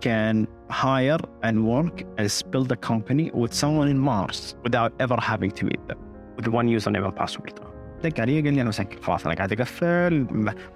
[0.00, 5.52] can hire and work as build a company with someone in Mars without ever having
[5.58, 5.98] to meet them.
[6.36, 7.60] With one username and password.
[8.02, 10.26] دق علي قال لي أنا مسكر خلاص أنا قاعد أقفل.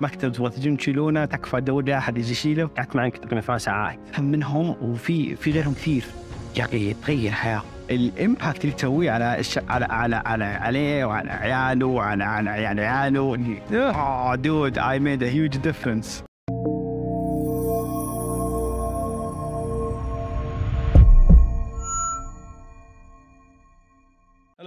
[0.00, 1.24] مكتب تبغى تجون تشيلونه.
[1.24, 2.66] تكفى دوله أحد يجي يشيله.
[2.66, 3.98] قعدت معك تقريبا ثمان ساعات.
[4.18, 6.04] هم منهم وفي في غيرهم كثير.
[6.56, 7.62] يا أخي تغير حياة.
[7.90, 9.58] الإمباكت اللي تسويه على الش...
[9.58, 13.56] على على على عليه وعلى عياله وعلى على عيال عياله.
[13.72, 16.31] آه دود I made a huge difference.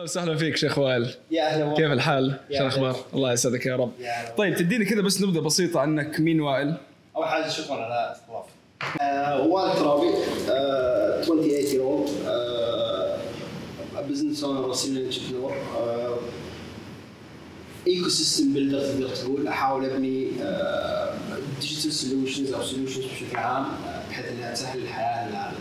[0.05, 2.57] وسهلا فيك شيخ وائل يا أهلا كيف الحال؟ شو.
[2.61, 4.35] الأخبار؟ الله يسعدك يا رب يا.
[4.37, 6.77] طيب تديني كذا بس نبذة بسيطة عنك مين وائل؟
[7.15, 8.49] أول حاجة شكرا على الاستضافة
[9.01, 10.07] آه، وائل ترابي
[10.49, 12.11] آه، 28 year old
[14.09, 15.53] business owner senior entrepreneur
[17.87, 20.27] ecosystem builder تقدر تقول أحاول أبني
[21.61, 25.54] digital solutions أو solutions بشكل عام آه، بحيث إنها تسهل الحياة للعالم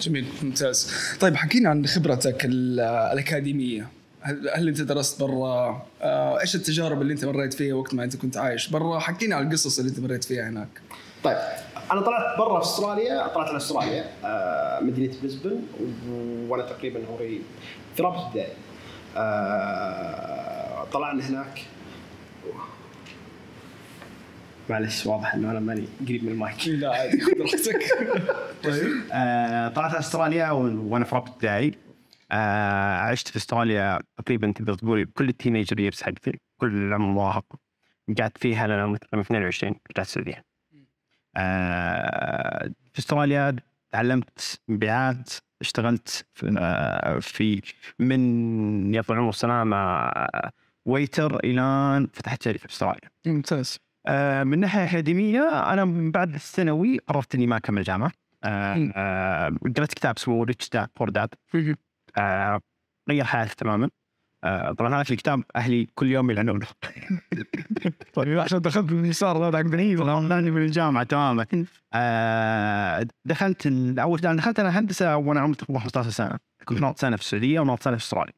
[0.00, 2.80] جميل ممتاز طيب حكينا عن خبرتك ال-
[3.12, 3.88] الأكاديمية
[4.22, 8.16] هل, هل أنت درست برا؟ آه، إيش التجارب اللي أنت مريت فيها وقت ما أنت
[8.16, 10.68] كنت عايش برا؟ حكينا عن القصص اللي أنت مريت فيها هناك.
[11.24, 11.36] طيب
[11.92, 15.60] أنا طلعت برا في أستراليا طلعت على أستراليا آه، مدينة بريسبن
[16.48, 17.40] وأنا تقريبا عمري
[17.96, 18.52] في رابط ابتدائي
[19.16, 21.60] آه، طلعنا هناك
[24.70, 27.82] معلش واضح إنه أنا ماني قريب من المايك لا عادي خذ راحتك.
[28.64, 31.74] طيب آه، طلعت على أستراليا وأنا في رابط ابتدائي
[32.32, 37.44] آه، عشت في أستراليا تقريبا تقدر تقول كل التينيجر ييرز حقتي كل العمر المراهق
[38.18, 40.44] قعدت فيها لنا تقريبا 22 رجعت السعوديه.
[41.36, 43.56] آه، في أستراليا
[43.90, 45.30] تعلمت مبيعات
[45.60, 47.62] اشتغلت في, آه، في
[47.98, 50.10] من يطول العمر السلامه
[50.84, 53.10] ويتر إلى فتحت شركة في أستراليا.
[53.26, 53.78] ممتاز.
[54.10, 58.12] آه، من ناحية أكاديمية أنا من بعد الثانوي قررت اني ما اكمل جامعه
[58.44, 58.92] آه، مم.
[58.96, 61.34] آه، قرأت كتاب اسمه ريتش داد بور داد
[63.10, 63.90] غير حياتي تماما.
[64.44, 66.66] آه، طبعا هذا الكتاب أهلي كل يوم يلعنونه.
[68.14, 71.46] طيب عشان دخلت باليسار هذا عقدني طلعني من الجامعة تماما.
[71.94, 73.66] آه، دخلت
[73.98, 76.38] أول دخلت أنا هندسة وأنا عمري تقريبا 15 سنة.
[76.64, 78.34] كنت ناط سنة في السعودية وناط سنة في أستراليا.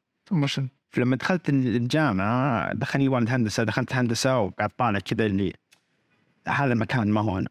[0.90, 5.52] فلما دخلت الجامعة دخلني والد هندسة دخلت هندسة وقاعد طالع كذا اللي
[6.48, 7.48] هذا المكان ما هو أنا.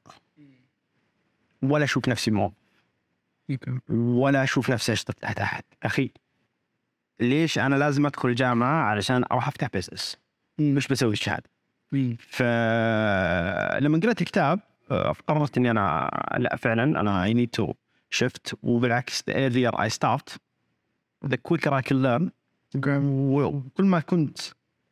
[1.62, 2.54] ولا أشوف نفسي مو.
[3.90, 5.64] ولا أشوف نفسي أشتغل تحت أحد.
[5.84, 6.12] أخي
[7.20, 10.18] ليش أنا لازم أدخل الجامعة علشان أروح أفتح business
[10.60, 11.50] مش بسوي الشهاده
[12.20, 14.60] فلما قرأت الكتاب
[14.92, 17.74] آه، قررت إني أنا لا فعلا أنا I need to
[18.10, 20.38] shift وبالعكس the earlier I start
[21.26, 22.30] the quicker I can learn.
[22.86, 24.38] وكل ما كنت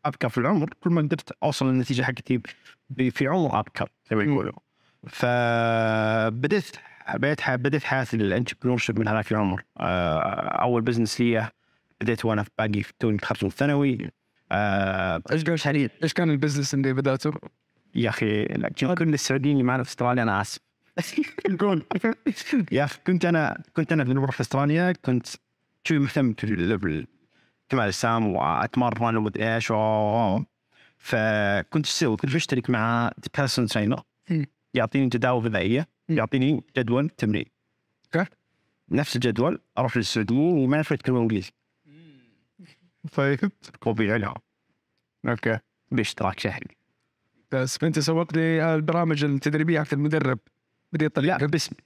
[0.05, 2.41] ابكر في العمر كل ما قدرت أوصل للنتيجة حقتي
[2.97, 4.53] في عمر أبكر زي ما يقولوا.
[5.07, 6.75] فبديت
[7.13, 9.63] بديت بديت حياتي لل entrepreneurship من هذاك العمر.
[9.77, 10.19] آه،
[10.61, 11.49] أول business لي
[12.01, 14.11] بديت وأنا في باقي في توني متخرج من الثانوي
[15.31, 17.31] إيش قال حريق؟ إيش كان ال business اللي بدأته؟
[17.95, 18.45] يا أخي
[18.95, 20.59] كل السعوديين اللي معنا في أستراليا أنا آسف.
[22.71, 25.27] يا أخي كنت أنا كنت أنا لما في أستراليا كنت
[25.83, 26.33] شوي مهتم
[27.69, 29.71] كمال الاجسام وأتمرن ومدري إيش
[30.99, 34.01] فكنت أسوي؟ كنت بشترك مع personal trainer.
[34.73, 35.87] يعطيني جداول غذائية.
[36.09, 37.45] يعطيني جدول تمرين.
[38.15, 38.29] okay.
[38.89, 41.51] نفس الجدول أروح للسعوديين وما يعرفوا يتكلمون إنجليزي.
[43.15, 43.51] طيب.
[43.81, 44.35] طبيعي لهم
[45.27, 45.59] okay.
[45.91, 46.67] باشتراك شهري.
[47.51, 50.39] بس فانت سوقت لي البرامج التدريبيه حق المدرب.
[50.93, 51.77] بدي الطريقة لا باسمي.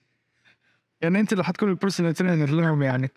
[1.01, 3.11] يعني أنت اللي حتكون ال personal trainer لهم يعني.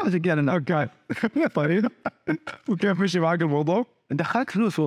[0.49, 0.89] okay.
[1.55, 1.91] طيب.
[2.69, 4.81] وكيف مشي معك الموضوع؟ دخلت فلوس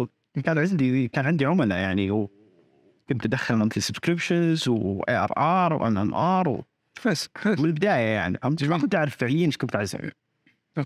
[0.43, 6.63] كان عندي كان عندي عملاء يعني وكنت أدخل monthly subscriptions و ARR و MRR
[7.05, 10.11] بس من البدايه يعني فهمت؟ ما كنت أعرف فعليا إيش كنت عايز أسوي.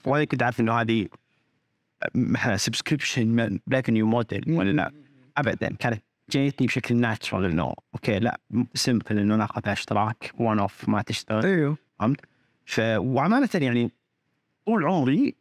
[0.05, 1.07] ولا كنت عارف إنه هذه
[2.55, 4.91] subscription revenue model ولا لا.
[5.37, 5.75] ابدا.
[5.79, 8.39] كانت جايتني بشكل natural إنه okay لا
[8.73, 11.45] simple إنه ناخذ اشتراك one-off ما تشتغل.
[11.45, 11.77] أيوه.
[12.65, 13.91] ف وأمانة يعني
[14.65, 15.35] طول عمري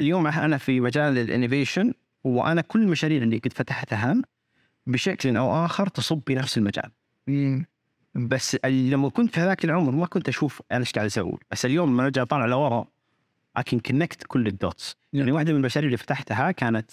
[0.00, 1.92] اليوم أنا في مجال ال innovation
[2.28, 4.22] وأنا كل المشاريع اللي قد فتحتها
[4.86, 6.90] بشكل أو آخر تصب بنفس المجال.
[7.26, 7.66] مم.
[8.14, 11.38] بس لما كنت في هذاك العمر ما كنت أشوف أنا إيش قاعد أسوي.
[11.50, 12.84] بس اليوم لما أرجع أطالع لورا
[13.56, 16.90] I can connect كل ال dots يعني واحدة من المشاريع اللي فتحتها كانت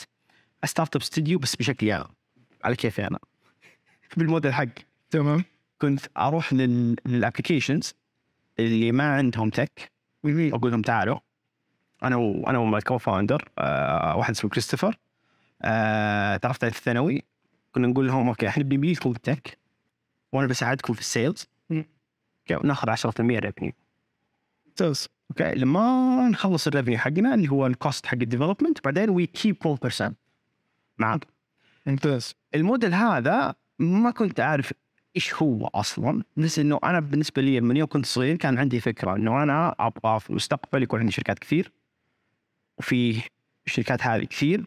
[0.65, 2.05] startup studio بس بشكل يا
[2.63, 3.19] على كيفي أنا.
[4.17, 4.65] بالموديل حق
[5.11, 5.43] تمام.
[5.81, 7.93] كنت أروح لل- لل applications
[8.59, 9.91] اللي ما عندهم tech
[10.25, 11.19] أقول لهم تعالوا.
[12.03, 14.97] أنا وأنا و my co-founder آه واحد اسمه كريستوفر
[15.65, 17.23] آه تعرفت عليه في الثانوي؟
[17.71, 19.57] كنا نقول لهم okay إحنا بنبني لكم ال tech
[20.31, 21.47] وأنا بساعدكم في ال sales.
[22.51, 23.71] وناخذ 10% revenue
[24.67, 29.09] ممتاز okay لما نخلص ال revenue حقنا اللي هو ال cost حق ال development بعدين
[29.09, 30.13] we keep 1%
[30.97, 31.27] معك
[31.85, 32.35] ممتاز.
[32.55, 34.73] الموديل هذا ما كنت عارف
[35.15, 39.15] إيش هو أصلا بس إنه أنا بالنسبة لي من يوم كنت صغير كان عندي فكرة
[39.15, 41.71] إنه أنا أبغى في المستقبل يكون عندي شركات كثير
[42.77, 43.21] وفي
[43.67, 44.65] الشركات هذه كثير.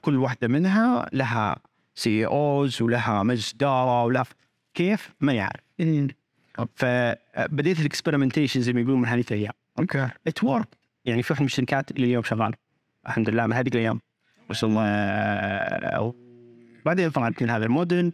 [0.00, 1.56] كل واحدة منها لها
[1.94, 4.24] CEOs ولها مجلس اداره ولها
[4.74, 5.60] كيف؟ ما يعرف.
[6.74, 9.52] فبديت ال experimentation زي ما يقولون من هذه الأيام.
[9.78, 10.08] okay.
[10.26, 10.68] It worked
[11.04, 12.52] يعني في واحد من الشركات اللي اليوم شغال.
[13.06, 14.00] الحمد لله من هذه الأيام.
[14.50, 14.80] وصلنا
[15.96, 16.14] آه،
[16.86, 18.12] بعدين طلعت من هذا الموديل آه،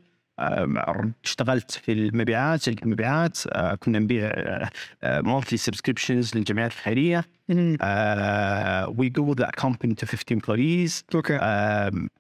[1.24, 4.32] اشتغلت في المبيعات شركة المبيعات آه، كنا نبيع
[5.04, 7.24] monthly subscriptions للجمعيات الخيرية.
[8.98, 11.38] we grew the company to 50 employees okay.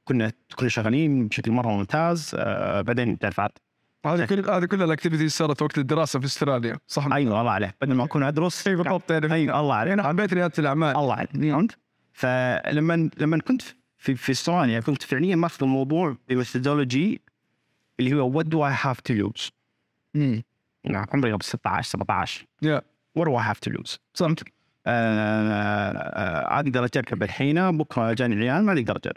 [0.04, 2.30] كنا كنا شغالين بشكل مرة ممتاز.
[2.34, 3.58] آه، بعدين دفعت.
[4.06, 7.74] هذه كل هذه كل ال activities صارت وقت الدراسة في أستراليا صح؟ أيوه الله عليه
[7.82, 9.34] بدل ما أكون أدرس اي بالضبط يعني.
[9.34, 10.96] أيوه الله عليه حبيت ريادة الأعمال.
[10.96, 11.78] الله عليك فهمت؟
[12.12, 13.62] فلما لما كنت
[13.98, 17.20] في في أستراليا كنت فعليا ماخذ الموضوع ب methodology
[18.00, 19.50] اللي هو what do I have to lose
[20.16, 20.42] امم
[20.84, 22.82] نعم عمري قبل 16 17 yeah
[23.14, 24.42] what do I have to lose صمت.
[26.46, 29.16] أقدر اجرب الحين بكرة جاني عيال ما أقدر أجرب.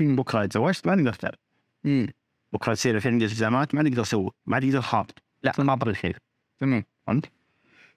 [0.00, 2.08] بكرة تزوجت ما أقدر أجرب.
[2.52, 6.18] بكرة يصير في عندي التزامات ما أقدر أسوي ما أقدر اخاطر لا ناطر الخير
[6.58, 6.84] تمام.
[7.06, 7.30] فهمت؟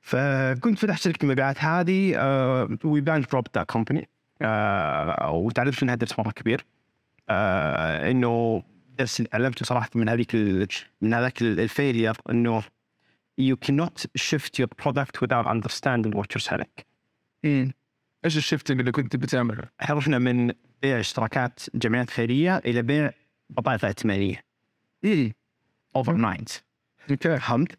[0.01, 2.15] فكنت فتحت شركة المبيعات هذه
[2.83, 4.09] we bankrupted that company
[5.31, 6.65] وتعرفت انها درس مره كبير.
[7.29, 8.63] آه إنه
[8.97, 10.35] درس اللي تعلمته صراحة من هذيك
[11.01, 12.63] من هذاك ال failure إنه
[13.41, 16.83] you cannot shift your product without understanding what you're selling.
[17.45, 17.73] امم
[18.25, 20.51] إيش ال shifting اللي كنت بتعمله؟ إحنا رحنا من
[20.81, 23.11] بيع اشتراكات جمعيات خيرية إلى بيع
[23.49, 24.43] بطاقة ائتمانية.
[25.05, 25.33] امم
[25.95, 26.49] overnight
[27.11, 27.37] okay.
[27.37, 27.77] فهمت؟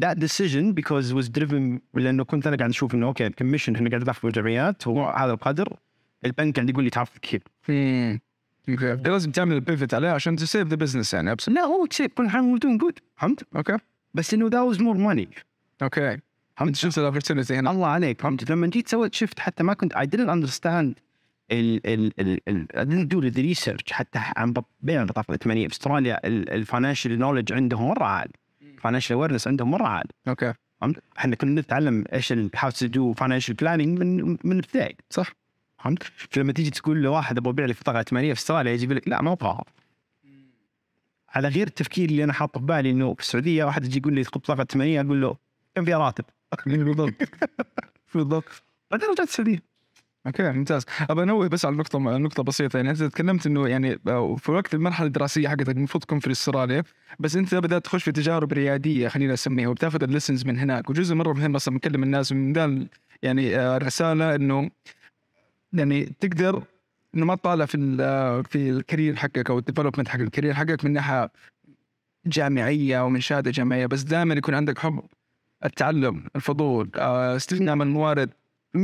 [0.00, 3.90] that decision because was driven لأنه كنت أنا قاعد أشوف إنه okay ال commission إحنا
[3.90, 5.78] قاعد ندفع الجمعيات هو هذا القدر
[6.24, 7.42] البنك قاعد يقول لي تعرف كيف.
[7.70, 8.20] امم
[8.68, 12.12] okay لازم تعمل ال pivot عليه عشان ت save the business يعني لا هو كيف
[12.12, 13.76] كل حاجة doing good فهمت؟ okay
[14.14, 15.42] بس انه that was more money.
[15.82, 16.18] okay
[16.56, 19.94] فهمت؟ شفت ال opportunity هنا الله عليك فهمت لما جيت سويت شفت حتى ما كنت
[19.94, 20.94] I didn't understand
[21.52, 23.92] ال ال ال ال I didn't do the research.
[23.92, 28.32] حتى عن بيع البطاقه الائتمانيه في أستراليا ال financial knowledge عندهم مره عالي
[28.78, 33.54] financial awareness عندهم مره عالي okay فهمت؟ إحنا كنا نتعلم إيش how to do financial
[33.54, 35.32] planning من من ابتدائي صح.
[35.78, 39.22] فهمت؟ فلما تيجي تقول لواحد أبغى ابيع لك بطاقه ائتمانيه في استراليا يجيب لك لا
[39.22, 39.64] ما ابغاها
[41.28, 44.22] على غير التفكير اللي أنا حاطه في بالي إنه في السعودية واحد يجي يقول لي
[44.22, 45.36] بطاقه ائتمانيه أقول له
[45.74, 46.24] كم فيها راتب؟
[46.66, 47.14] بالضبط.
[48.14, 48.62] بالضبط.
[48.90, 49.62] بعدين رجعت السعودية.
[50.26, 50.84] okay ممتاز.
[51.10, 52.76] ابى انوه بس على نقطة نقطة بسيطة.
[52.76, 56.82] يعني أنت تكلمت إنه يعني آه، في وقت المرحلة الدراسية حقتك المفروض تكون في أستراليا
[57.18, 60.90] بس أنت بدأت تخش في تجارب ريادية خلينا نسميها وبتأخذ ال lessons من هناك.
[60.90, 62.86] وجزء مرة مهم أصلا بنكلم الناس من ذا
[63.22, 64.70] يعني آه، رسالة إنه
[65.72, 66.62] يعني تقدر
[67.14, 67.96] إنه ما تطالع في
[68.50, 71.30] في ال career حقك أو ال development حق ال career حقك من ناحية
[72.26, 75.00] جامعية أو من شهادة جامعية بس دائما يكون عندك حب
[75.64, 78.30] التعلم الفضول استخدام الموارد
[78.76, 78.80] 100%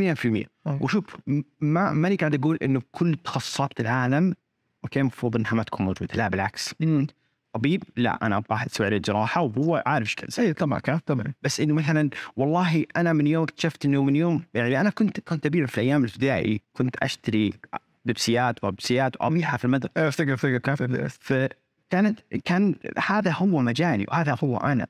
[0.82, 1.16] وشوف
[1.60, 4.34] ما ماني قاعد أقول إنه كل تخصصات العالم
[4.84, 6.74] okay المفروض إنها ما تكون موجودة لا بالعكس.
[7.54, 11.32] طبيب لا أنا أبغى أسوي عليه جراحة وهو عارف إيش كذا اي طبعا طبعا.
[11.42, 15.46] بس إنه مثلا والله أنا من يوم اكتشفت إنه من يوم يعني أنا كنت كنت
[15.46, 17.52] أبيع في الأيام الابتدائي كنت أشتري
[18.04, 19.92] بيبسيات وبيبسيات وأبيعها في المدرسة.
[19.96, 22.74] افتكر افتكر كان فكانت كان
[23.06, 24.86] هذا هو مجالي وهذا هو أنا.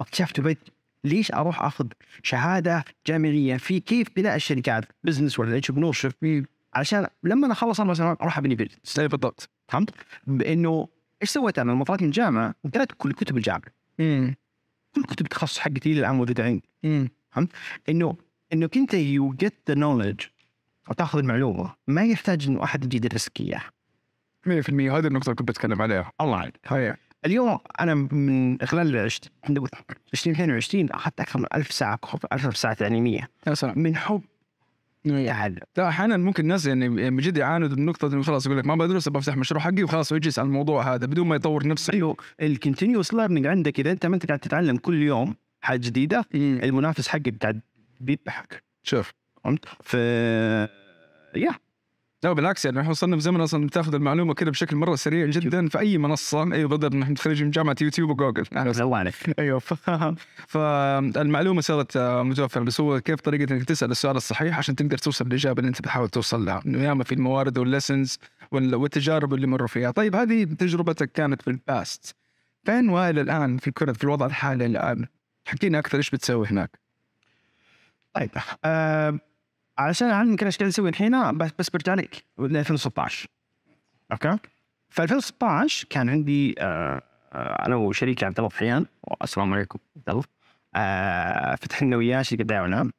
[0.00, 0.58] اكتشفت but
[1.04, 1.86] ليش أروح أخذ
[2.22, 8.20] شهادة جامعية في كيف بناء الشركات؟ business ولا entrepreneurship علشان لما أنا أخلص أربع سنوات
[8.20, 9.90] أروح أبني business بالضبط فهمت؟
[10.26, 10.88] بإنه
[11.22, 13.72] إيش سويت أنا؟ لما طلعت من الجامعة قرأت كل كتب الجامعة.
[14.00, 14.34] امم
[14.94, 16.68] كل كتب التخصص حقتي الآن موجودة عندي.
[16.84, 17.08] امم
[17.88, 18.16] إنه
[18.52, 20.20] انك انت you get the knowledge
[20.88, 21.74] أو تأخذ المعلومة.
[21.86, 23.70] ما يحتاج إنه أحد يجي يدرسك إياها.
[24.46, 26.56] 100% هذه النقطة اللي كنت بتكلم عليها الله عليك
[27.26, 33.30] اليوم أنا من خلال عشت 2022 أخذت أكثر من 1000 ساعة كورس 1000 ساعة تعليميه
[33.46, 33.78] يا سلام.
[33.78, 34.22] من حب
[35.08, 38.74] تعلم لا أحيانا ممكن الناس يعني من جد يعاندوا النقطة انه خلاص يقول لك ما
[38.74, 41.92] بدرس بفتح مشروع حقي وخلاص ويجلس على الموضوع هذا بدون ما يطور نفسه.
[41.92, 42.16] أيوه.
[42.42, 46.24] ال continuous learning عندك إذا أنت ما أنت قاعد تتعلم كل يوم حاجة جديدة.
[46.34, 47.60] المنافس حقك قاعد
[48.00, 48.64] بيذبحك.
[48.82, 49.12] شوف.
[49.44, 49.94] فهمت؟ ف
[51.36, 51.54] يا
[52.24, 55.68] لا بالعكس يعني إحنا وصلنا في زمن أصلا تاخذ المعلومة كذا بشكل مرة سريع جدا
[55.68, 58.44] في أي منصة أيوه بالضبط نحن متخرجين من جامعة يوتيوب وجوجل.
[58.56, 59.14] الله عليك.
[59.38, 59.58] أيوه.
[60.46, 65.26] فالمعلومة صارت آه، متوفرة بس هو كيف طريقة إنك تسأل السؤال الصحيح عشان تقدر توصل
[65.26, 68.18] للاجابه اللي أنت بتحاول توصل لها إنه ياما في الموارد وال lessons
[68.52, 69.90] وال- والتجارب اللي مروا فيها.
[69.90, 72.16] طيب هذه تجربتك كانت في ال past.
[72.64, 75.06] فين وإلى الآن في كرة في الوضع الحالي الآن؟
[75.46, 76.78] حكينا أكثر إيش بتسوي هناك؟
[78.14, 78.30] طيب
[78.64, 79.18] آه
[79.78, 82.24] علشان أعلم يمكن إيش قاعد أسوي الحين بس بس برجع لك.
[82.38, 83.28] ل 2016
[84.12, 84.38] أوكي؟
[84.90, 88.86] في 2016 كان عندي آه آه أنا وشريكي عبد الله ضحيان
[89.22, 90.24] السلام عليكم عبد الله.
[90.74, 92.90] آه فتحنا وياه شركة دعايه واعلان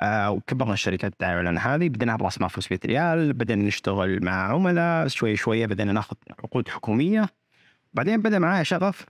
[0.00, 1.88] آه وكبرنا الشركة الدعايه والاعلان هذه.
[1.88, 3.32] بدينا براس مال 500 ريال.
[3.32, 5.08] بدينا نشتغل مع عملاء.
[5.08, 7.28] شوي شوية بدينا ناخذ عقود حكومية.
[7.94, 9.06] بعدين بدأ معايا شغف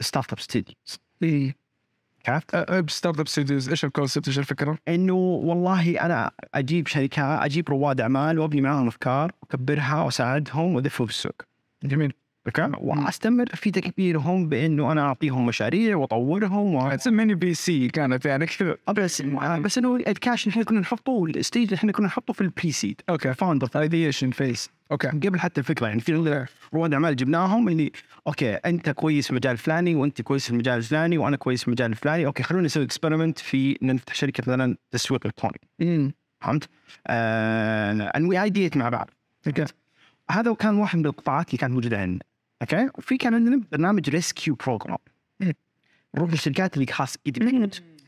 [0.00, 0.98] Startup Studios.
[2.28, 7.68] اي عرفت؟ Startup Studios إيش ال concept إيش الفكرة؟ إنه والله أنا أجيب شركات أجيب
[7.68, 11.42] رواد أعمال وأبني معاهم أفكار واكبرها وأساعدهم وادفعهم في السوق
[11.84, 12.12] جميل
[12.78, 16.96] واستمر في تكبيرهم بإنه أنا أعطيهم مشاريع وأطورهم و...
[17.06, 18.76] mini VC كانت يعني كذا.
[18.88, 19.22] بس
[19.62, 23.34] بس إنه الكاش نحن كنا نحطه ال stage نحن كنا نحطه في ال pre-seed okay
[23.34, 27.92] founder ideation phase okay قبل حتى الفكرة يعني في عندنا رواد أعمال جبناهم اللي
[28.26, 31.90] okay أنت كويس في المجال الفلاني وأنت كويس في المجال الفلاني وأنا كويس في المجال
[31.90, 35.60] الفلاني okay خلونا نسوي experiment في نفتح شركة مثلا تسويق إلكتروني.
[36.40, 36.68] فهمت؟
[37.06, 39.10] آه and we ideate مع بعض.
[39.46, 39.64] okay
[40.30, 42.20] هذا كان واحد من القطاعات اللي كانت موجودة عندنا.
[42.62, 44.98] okay؟ وفي كان عندنا برنامج rescue program.
[46.16, 47.16] نروح للشركات اللي خلاص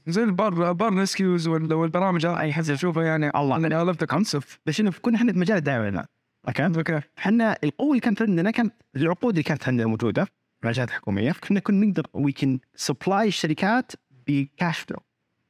[0.07, 3.57] زي ال bar, Bar Rescue والبرامج هذه اي حد يشوفها يعني الله.
[3.57, 6.07] I love the concept بس إنه كنا إحنا في مجال الدعايه والاعلان
[6.49, 7.01] okay؟ okay.
[7.19, 10.25] إحنا القوة اللي كانت عندنا كانت العقود اللي كانت عندنا موجودة
[10.61, 13.93] في الجهات الحكوميه فكنا كنا نقدر we can supply الشركات
[14.27, 14.99] ب cash flow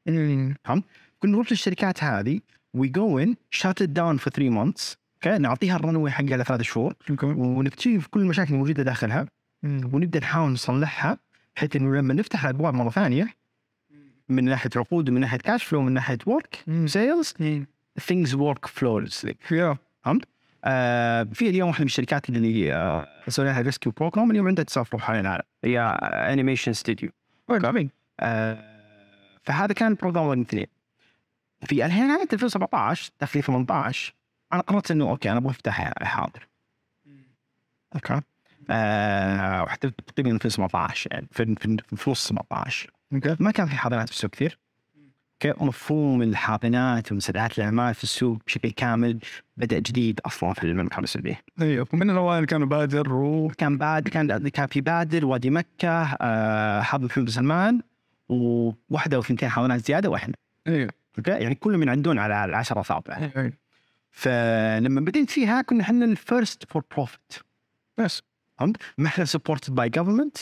[0.08, 0.82] امم
[1.18, 2.40] كنا نروح للشركات هذه
[2.74, 4.96] we go in shut down for 3 months
[5.26, 6.94] نعطيها ال runway حقها لثلاث شهور.
[7.22, 9.26] ونكتشف كل المشاكل الموجودة داخلها.
[9.64, 11.18] ونبدأ نحاول نصلحها
[11.56, 13.28] بحيث إنه لما نفتح الابواب مرة ثانية
[14.28, 16.64] من ناحية عقود ومن ناحية cash flow ومن ناحية work
[17.98, 20.24] sales work flawlessly yeah فهمت؟
[20.64, 24.96] آه في اليوم واحدة من الشركات اللي آه سوينا لها rescue program اليوم عندها تصدر
[24.96, 27.10] حوالين العالم هي animation studio
[28.20, 28.64] آه
[29.42, 30.66] فهذا كان program رقم اثنين.
[31.64, 34.14] في نهايه 2017 داخل 18
[34.52, 36.48] أنا قررت إنه okay أنا أبغى أفتح حاضنة.
[37.94, 38.20] okay؟
[38.70, 41.54] آه وحتى تقريبا في 17 يعني في
[41.96, 43.36] في, نص 17 okay.
[43.40, 44.58] ما كان في حاضنات في السوق كثير.
[45.46, 49.18] okay مفهوم الحاضنات ومساعدات الأعمال في السوق بشكل كامل
[49.56, 51.40] بدأ جديد أصلا في المملكة السعودية.
[51.60, 56.82] أيوه ومن الأوائل كانوا بادر و كان بعد كان كان في بادر وادي مكة آه
[56.82, 57.82] حرب محمد بن سلمان
[58.28, 60.34] وواحده أو ثنتين حاضنات زيادة وإحنا.
[60.66, 63.52] أيوه okay؟ يعني كلهم من عندهم على العشرة اصابع أيوه
[64.10, 67.32] فلما بديت فيها كنا إحنا ال first for profit
[67.98, 68.22] بس
[68.58, 70.36] فهمت؟ ما إحنا supported by government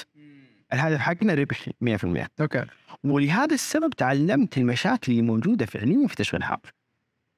[0.72, 2.64] الهدف حقنا ربح 100% okay
[3.04, 6.42] ولهذا السبب تعلمت المشاكل اللي موجودة فعليا في تشغيل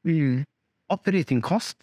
[0.07, 0.45] امم
[0.91, 1.83] operating cost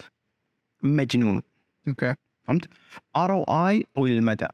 [0.83, 1.41] مجنون.
[1.87, 2.15] okay
[2.47, 2.69] فهمت؟
[3.15, 4.47] ROI طويل المدى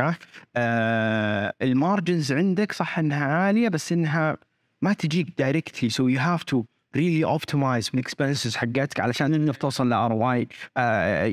[0.00, 0.18] okay؟
[0.56, 4.36] آه ال margins عندك صح إنها عالية بس إنها
[4.82, 6.64] ما تجيك directly so you have to
[6.96, 10.48] really optimize من ال expenses حقتك علشان انك توصل ل ROI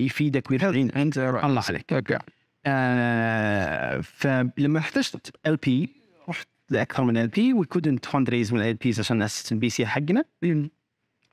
[0.06, 1.94] يفيدك ويرفعين انت الله عليك.
[1.94, 2.18] okay
[2.66, 5.90] آه فلما احتجت ال VC
[6.30, 9.86] رحت لأكثر من ال VC we couldn't fundraise من ال VCs عشان نأسس ال VC
[9.86, 10.24] حقنا.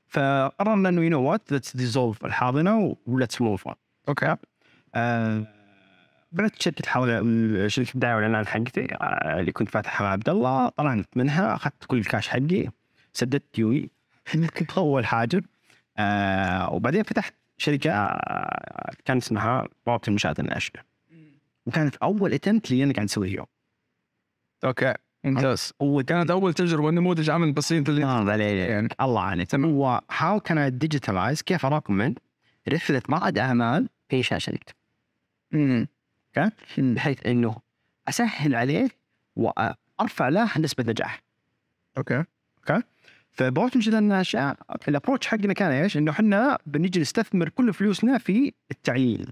[0.07, 3.75] فقررنا إنه you know what let's dissolve الحاضنة و let's move on
[4.09, 4.35] okay
[4.95, 5.47] آه،
[6.31, 11.05] بدأت شركة حاول شركة الدعاية والإعلان حقتي آه، اللي كنت فاتحها مع عبد الله طلعت
[11.15, 12.69] منها أخذت كل الكاش حقي
[13.13, 13.91] سددت ديوني
[14.57, 15.41] كنت أول حاجة
[15.97, 20.79] آه وبعدين فتحت شركة آه كان اسمها بوابة المنشآت الناشئة
[21.65, 23.45] وكانت أول attempt اللي أنا قاعد أسويه اليوم.
[24.63, 25.73] okay ممتاز.
[25.81, 28.89] هو كانت أول تجربة نموذج عمل بسيط اللي الله عليك يعني.
[29.01, 29.55] الله عليك.
[29.55, 32.15] هو how can I digitalize كيف اراكم
[32.69, 34.73] رحلة رائد أعمال في إنشاء شركة
[35.53, 35.87] امم
[36.77, 37.55] بحيث إنه
[38.07, 38.89] أسهل عليه
[39.35, 41.23] وارفع له نسبة نجاح.
[41.97, 42.23] okay؟
[43.31, 44.57] فبوابه المنشآت الناشئه
[44.87, 49.25] ال approach حقنا كان إيش؟ إنه إحنا بنجي نستثمر كل فلوسنا في التعيين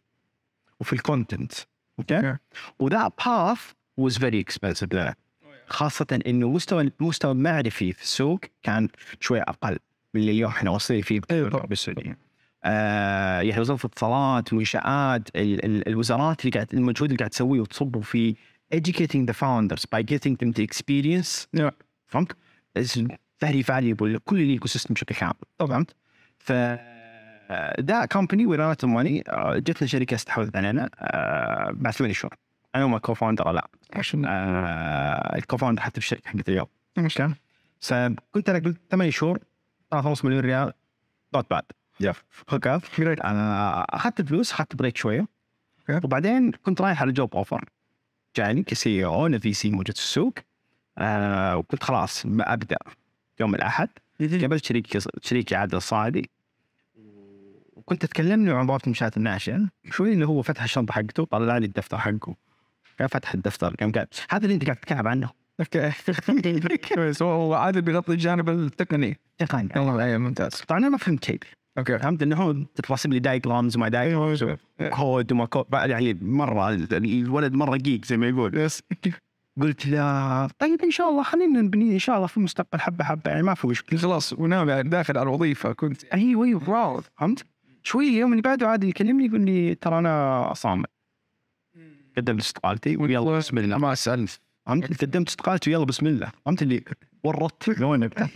[0.80, 1.52] وفي ال content
[2.00, 2.36] okay؟
[2.80, 3.60] و the path
[3.98, 5.16] was very expensive لنا
[5.68, 8.88] خاصة إنه مستوى المستوى المعرفي في السوق كان
[9.20, 9.78] شوي أقل
[10.14, 11.50] من اللي اليوم إحنا واصلين فيه أيوة.
[11.66, 12.18] بالسعودية.
[12.64, 18.02] آه يعني وزارة الاتصالات منشآت ال- ال- الوزارات اللي قاعد المجهود اللي قاعد تسويه وتصبه
[18.02, 18.36] في
[18.76, 21.72] educating the founders by getting them to experience Yeah.
[22.08, 22.32] فهمت؟
[23.46, 25.96] Very valuable لكل ال ecosystem بشكل كامل فهمت؟
[26.40, 26.52] ف
[27.82, 29.24] the company we ran out of money
[29.56, 32.36] جتنا شركه استحوذت علينا آه، بعد ثمان شهور.
[32.76, 33.68] أنا وما co-founder لا.
[33.94, 36.68] عشان؟ آه، ال co-founder حتى في الشركة حقت اليوم.
[36.98, 37.36] مشكلة
[37.80, 39.40] فكنت أنا قلت ثمان شهور
[39.96, 40.74] 3.5 مليون ريال
[41.36, 41.64] not bad
[42.54, 42.80] okay
[43.24, 45.28] أنا أخذت الفلوس أخذت break شوية.
[46.04, 47.66] وبعدين كنت رايح على job offer
[48.36, 50.34] جاني كسي أو في سي موجود في السوق.
[50.98, 52.78] آه وكنت خلاص أبدأ.
[53.40, 53.90] يوم الأحد
[54.22, 56.30] قابلت شريك شريكي عادل الصاعدي.
[57.76, 61.66] وكنت أتكلم له عن بوابه المنشات الناشئه شوي اللي هو فتح الشنطة حقته طلع لي
[61.66, 62.36] الدفتر حقه.
[62.98, 65.30] كان فتح الدفتر كان قال هذا اللي أنت قاعد تتكلم عنه.
[65.60, 65.92] okay.
[66.96, 69.20] كويس هو عادل بيغطي الجانب التقني.
[69.38, 69.70] تقني.
[69.76, 70.52] والله أيوه ممتاز.
[70.52, 71.40] طبعا أنا ما فهمت شيء.
[71.78, 72.00] okay.
[72.00, 74.46] فهمت إنه هو ترسم لي diagrams وما diagrams
[74.94, 78.58] code وما كود يعني مرة الولد مرة geek زي ما يقول.
[78.58, 78.84] yes
[79.62, 83.32] قلت له طيب إن شاء الله خلينا نبني إن شاء الله في المستقبل حبة حبة
[83.32, 87.46] يعني ما في مشكلة خلاص وناوي داخل على الوظيفة كنت أيوه أيوه واو فهمت؟
[87.84, 90.90] شوي اليوم اللي بعده عاد يكلمني يقول لي ترى أنا صامت
[92.18, 96.84] قدمت استقالتي ويلا بسم الله ما سالت فهمت؟ قدمت استقالتي ويلا بسم الله فهمت اللي
[97.24, 98.30] ورطت لونك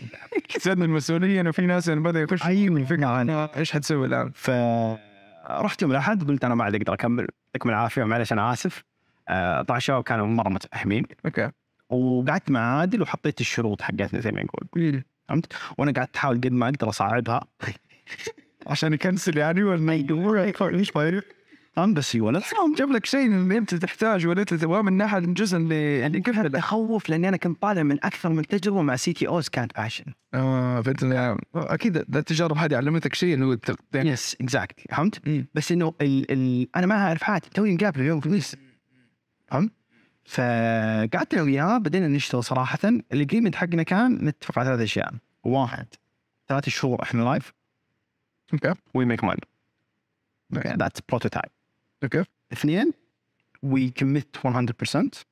[0.64, 3.58] زادنا المسؤولية إنه في ناس بدأ يخش أيوه الفكرة أنا.
[3.58, 8.34] إيش حتسوي الآن؟ فرحت يوم الأحد قلت أنا ما عاد أقدر أكمل يعطيكم العافية معلش
[8.34, 8.84] أنا آسف
[9.30, 11.52] آه، طبعا الشباب كانوا مرة متفهمين okay.
[11.90, 16.66] وقعدت مع عادل وحطيت الشروط حقتنا زي ما نقول فهمت؟ وأنا قعدت أحاول قد ما
[16.70, 17.48] أقدر أصعبها.
[18.68, 20.92] عشان يكنسل يعني ولا إيش
[21.76, 22.42] فهمت؟ بس أيوه لا
[22.78, 26.40] جاب لك شيء اللي أنت تحتاجه ولا انت تبغاه من ناحيه الجزء اللي يعني كيف
[26.40, 30.06] تخوف لأني أنا كنت طالع من أكثر من تجربة مع CTOs كانت passion.
[30.34, 33.58] آه فانت يعني أكيد التجارب هذه علمتك شيء إنه
[33.94, 35.48] يعني yes exactly فهمت؟ مم.
[35.54, 38.58] بس إنه ال ال أنا ما أعرف حاجة توني مقابل اليوم في
[39.54, 39.72] فهمت؟
[40.26, 42.80] فقعدت أنا وياه بدينا نشتغل صراحة.
[42.84, 45.14] ال agreement حقنا كان نتفق على ثلاث أشياء.
[45.44, 45.88] واحد
[46.48, 47.54] ثلاث شهور إحنا live
[48.54, 48.74] okay.
[48.94, 49.42] we make money
[50.56, 51.52] that's prototype
[52.04, 52.24] okay.
[52.54, 52.94] اثنين
[53.64, 55.26] we commit 100%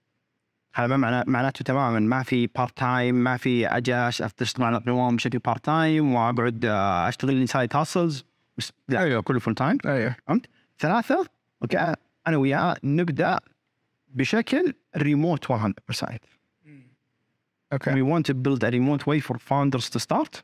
[0.76, 2.00] هذا ما معناه معناته تماما.
[2.00, 6.66] ما في part time ما في أجي أش- اشتغل على القوام بشكل part time وأقعد
[6.66, 8.26] آه، أشتغل لي side hustles
[8.88, 9.22] لا أيوه.
[9.22, 10.16] كله full time أيوه
[10.80, 11.26] ثلاثة
[11.62, 11.96] okay
[12.28, 13.40] أنا وياه نبدأ
[14.14, 15.56] بشكل ريموت 100%
[17.74, 20.44] okay we want to build a remote way for founders to start.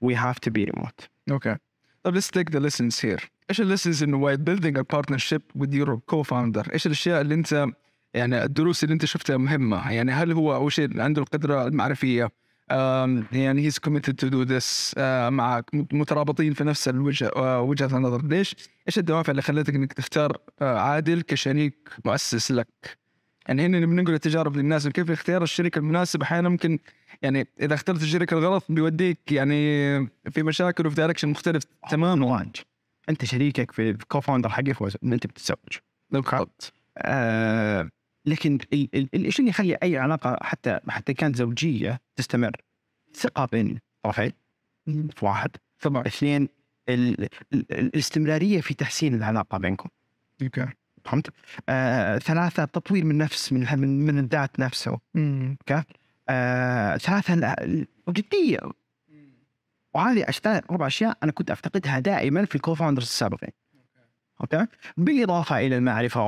[0.00, 1.08] We have to be remote.
[1.30, 1.56] okay
[2.02, 3.24] طيب let's take the lessons here.
[3.50, 6.72] إيش ال lessons انه while building a partnership with your co-founder?
[6.72, 7.66] إيش الأشياء اللي انت
[8.14, 12.30] يعني الدروس اللي أنت شفتها مهمة؟ يعني هل هو أول شيء عنده القدرة المعرفية؟
[13.32, 18.26] يعني he's committed to do this آه، مع مترابطين في نفس الوجه آه، وجهة النظر.
[18.26, 18.56] ليش؟
[18.88, 22.98] إيش الدوافع اللي خلتك إنك تختار آه، عادل كشريك مؤسس لك؟
[23.48, 26.78] يعني هنا بننقل التجارب للناس كيف اختيار الشريك المناسب أحيانا ممكن
[27.22, 29.56] يعني إذا اخترت الشريك الغلط بيوديك يعني
[30.30, 32.56] في مشاكل وفي direction مختلف تمام واج
[33.08, 35.58] أنت شريكك في co-founder حقك أنت بتتزوج.
[36.10, 36.72] بالضبط.
[36.98, 37.90] آه
[38.26, 42.56] لكن ال- ال- الشيء اللي يخلي أي علاقة حتى حتى كانت زوجية تستمر؟
[43.14, 44.32] ثقة بين الطرفين
[44.86, 45.50] في واحد.
[45.80, 46.06] طبعا.
[46.06, 46.48] اثنين
[46.88, 49.88] ال- ال- ال- الاستمرارية في تحسين العلاقة بينكم.
[50.42, 50.66] okay.
[51.06, 51.30] فهمت؟
[51.68, 54.98] آه ثلاثة تطوير من نفس من من, من الذات نفسه.
[55.60, 55.82] okay؟
[56.28, 58.58] آه ثلاثة ال- الجديه
[59.94, 63.50] وهذه أشياء أربع أشياء أنا كنت أفتقدها دائما في ال co-founders السابقين.
[64.40, 64.66] okay.
[64.96, 66.20] بالإضافة إلى المعرفة.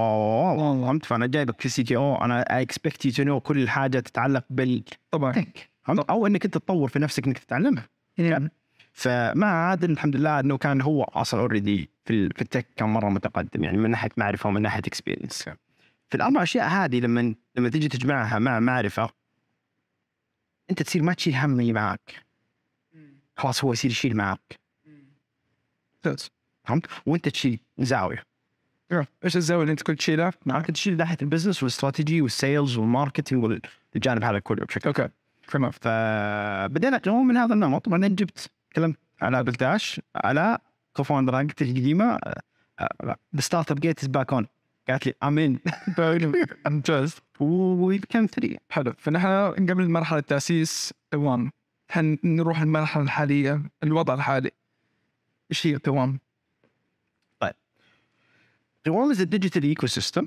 [0.57, 4.67] فهمت؟ فأنا جايبك في CTO أنا I expect you to know كل حاجة تتعلق بال
[4.67, 5.33] tech طبعا.
[6.11, 7.89] أو إنك أنت تطور في نفسك إنك تتعلمها.
[8.93, 12.89] فمع عادل الحمد لله إنه كان هو أصلا already في ال- في ال tech كان
[12.89, 15.43] مرة متقدم يعني من ناحية معرفة ومن ناحية experience
[16.11, 19.11] في الأربع أشياء هذه لما لما تيجي تجمعها مع معرفة
[20.71, 22.25] أنت تصير ما تشيل هم اللي معك
[23.37, 24.61] خلاص هو يصير يشيل معك
[26.07, 26.31] ممتاز
[26.65, 28.23] فهمت؟ وأنت تشيل زاوية.
[29.25, 33.61] إيش الزاوية اللي أنت كنت تشيلها؟ معك؟ تشيل ناحية البزنس والاستراتيجي والسيلز والماركتينج
[33.95, 35.09] والجانب هذا كله بشكل أوكي
[35.49, 40.59] تمام فبدينا من هذا النمط بعدين جبت تكلمت على بلداش على
[40.99, 42.19] كوفاوندر حقتي القديمه
[43.05, 44.47] ذا ستارت اب جيت از باك اون
[44.89, 45.61] قالت لي امين
[46.67, 48.93] ممتاز وي كان ثري حلو.
[48.99, 49.27] فنحن
[49.71, 51.51] قبل مرحله تاسيس قوام
[51.89, 54.51] حنروح المرحلة الحالية؟ الوضع الحالي.
[55.51, 56.21] إيش هي قوام؟
[58.87, 60.27] قوام is a digital ecosystem.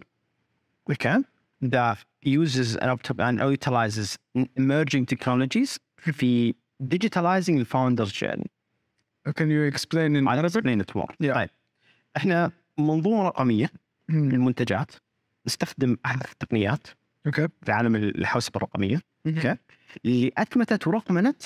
[0.91, 1.23] Okay
[1.61, 4.17] that uses and, opt- and utilizes
[4.59, 8.60] emerging technologies في digitalizing the founder's journey.
[9.29, 10.55] Can you explain in I'll Arabic?
[10.55, 11.09] explain it more.
[11.23, 11.33] Yeah.
[11.33, 11.49] طيب
[12.17, 13.69] إحنا منظومة رقمية
[14.09, 14.29] مم.
[14.31, 14.91] للمنتجات
[15.47, 16.87] نستخدم احدث التقنيات
[17.25, 19.55] okay في عالم الحوسبة الرقمية okay
[20.05, 21.43] اللي اثبتت ورقمنت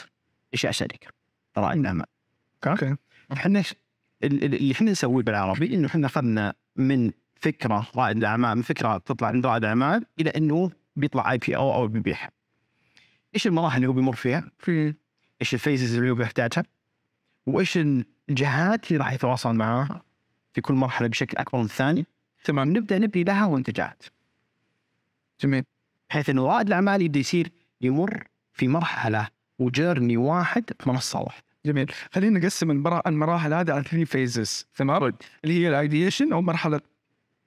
[0.53, 1.07] اشياء شركة
[1.57, 2.05] رائد الاعمال
[2.67, 2.95] أوكي
[3.33, 3.75] إحنا ش-
[4.23, 8.97] ال- ال- اللي إحنا نسويه بالعربي إنه إحنا أخذنا من فكرة رائد الاعمال من فكرة
[8.97, 12.31] تطلع من رائد الاعمال إلى إنه بيطلع IPO أو بيبيعها.
[13.35, 14.93] إيش المراحل اللي هو بيمر فيها؟ في
[15.41, 16.63] إيش ال phases اللي هو بيحتاجها؟
[17.45, 17.79] وإيش
[18.29, 20.01] الجهات اللي راح يتواصل معاها
[20.53, 22.05] في كل مرحلة بشكل أكبر من الثاني؟
[22.43, 22.69] تمام.
[22.77, 24.03] نبدأ نبني لها منتجات.
[25.41, 25.63] جميل.
[26.09, 29.27] بحيث انه رائد الأعمال يبدأ يصير يمر في مرحلة
[29.59, 31.43] و journey واحد في منصة واحدة.
[31.65, 31.91] جميل.
[32.13, 35.03] خلينا نقسم المرا- المراحل هذه على three phases تمام؟
[35.43, 36.81] اللي هي ال ideation أو مرحلة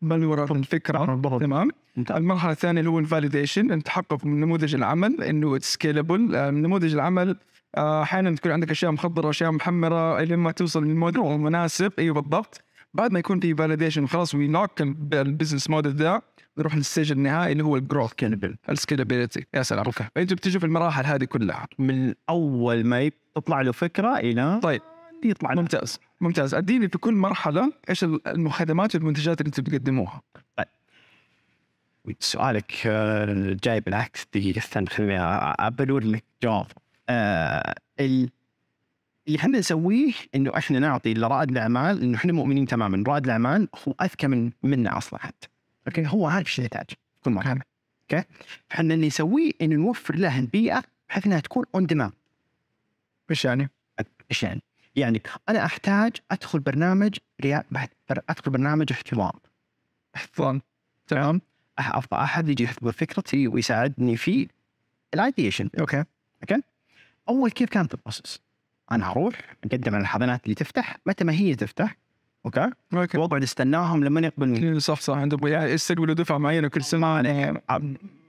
[0.02, 0.98] بل وراء الفكرة.
[1.38, 1.70] تمام؟
[2.10, 6.20] المرحلة الثانية اللي هو ال validation إن تحقق من نموذج العمل إنه scalable
[6.54, 7.36] نموذج العمل آه،
[7.78, 11.92] أحيانا تكون عندك أشياء مخضرة وأشياء محمرة لما توصل للموديل المناسب.
[11.98, 12.62] أيوه بالضبط.
[12.94, 16.22] بعد ما يكون في validation خلاص we lock ال business model ده
[16.58, 18.12] نروح لل stage النهائي اللي هو ال growth
[18.70, 19.84] ال scalability يا سلام.
[19.84, 20.04] okay.
[20.14, 21.66] فانتوا بتجوا في المراحل هذه كلها.
[21.78, 24.82] من اول ما تطلع له فكرة إلى طيب.
[25.24, 26.00] يطلع ممتاز.
[26.20, 26.54] ممتاز.
[26.54, 30.22] أديني في كل مرحلة إيش الخدمات والمنتجات اللي أنتم بتقدموها.
[32.20, 36.66] سؤالك آه، جاي بالعكس دقيقة استنى خليني أبلور لك جواب.
[37.08, 38.30] آه، ال-
[39.26, 43.04] اللي إحنا نسويه إنه إحنا نعطي لرائد الأعمال إنه إحنا مؤمنين تماما.
[43.06, 45.48] رائد الأعمال هو أذكى من منا أصلا حتى.
[45.86, 46.86] okay؟ هو عارف إيش يحتاج
[47.24, 47.58] كل مرة.
[48.02, 48.24] okay؟
[48.68, 52.12] فإحنا اللي نسويه إنه نوفر له البيئة بحيث إنها تكون on demand
[53.30, 53.70] إيش يعني؟
[54.30, 54.62] إيش يعني؟
[54.96, 57.64] يعني أنا أحتاج أدخل برنامج ريا...
[58.28, 59.32] أدخل برنامج احتضان.
[60.16, 60.60] احتضان.
[61.06, 61.40] تمام.
[61.78, 64.48] أبغى أحد يجي يحضر فكرتي ويساعدني في
[65.14, 66.04] ال ideation okay؟
[67.28, 68.40] أول كيف كانت ال process؟
[68.92, 71.96] أنا أروح أقدم على الحضانات اللي تفتح متى ما هي تفتح
[72.46, 73.18] okay؟ okay.
[73.18, 75.14] واقعد استناهم لما يقبلون صح صح.
[75.16, 77.22] عندهم يعني له دفعة معينة كل سنة.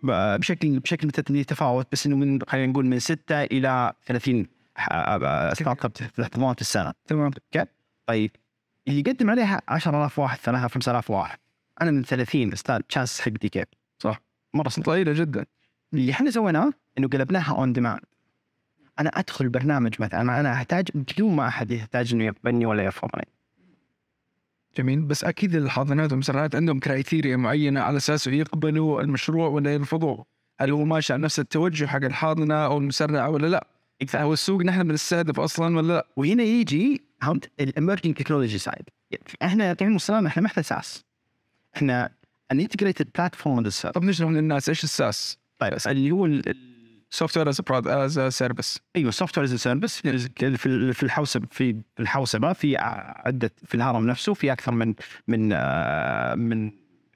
[0.04, 5.92] بشكل بشكل مت- يتفاوت بس إنه من خلينا نقول من 6 إلى 30 ح- startup
[6.22, 6.94] احتضان في السنة.
[7.08, 7.32] تمام.
[8.08, 8.32] طيب.
[8.88, 11.38] اللي يقدم عليها 10000 واحد 3000 5000 واحد.
[11.82, 13.66] أنا من 30 إيش ال chance حقتي كيف؟
[14.00, 14.22] صح.
[14.54, 14.72] مرة.
[14.80, 15.46] ضئيله جدا.
[15.94, 18.00] اللي إحنا سويناه إنه قلبناها on demand
[19.00, 23.28] أنا أدخل البرنامج مثلا أنا أحتاج بدون ما أحد يحتاج إنه يقبلني ولا يرفضني
[24.78, 30.26] جميل بس أكيد الحاضنات والمسرعات عندهم criteria معينة على اساسه يقبلوا المشروع ولا يرفضوه
[30.60, 33.68] هل هو ماشي على نفس التوجه حق الحاضنة أو المسرعه ولا لا؟
[34.16, 38.84] هو السوق نحن بنستهدف أصلا ولا لا؟ وهنا يجي فهمت ال emerging technology side
[39.44, 41.04] إحنا تعليم السلام إحنا محتاج SaaS
[41.76, 42.10] إحنا
[42.52, 46.69] an integrated platform طب نشرح للناس إيش ال SaaS؟ طيب اللي هو ال- ال-
[47.12, 50.10] software as a service أيوه software as a service في
[50.66, 54.94] ال- في الحوسبه في الحوسبة في عدة في الهرم نفسه في أكثر من
[55.28, 56.72] من آه، من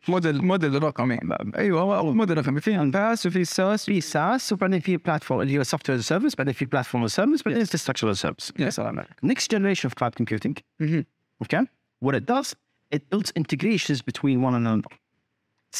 [0.08, 1.19] model model رقمي
[1.58, 3.86] أيوه هو موديل رقمي في انفاس وفي SaaS.
[3.86, 8.13] في SaaS وبعدين في platform اللي هو software service بعدين في platform service بعدين infrastructure
[8.13, 10.53] service يا سلام عليك next generation of cloud computing.
[10.79, 11.06] مهم.
[11.45, 11.65] okay.
[12.06, 12.53] What it does
[12.95, 14.89] it builds integrations between one another.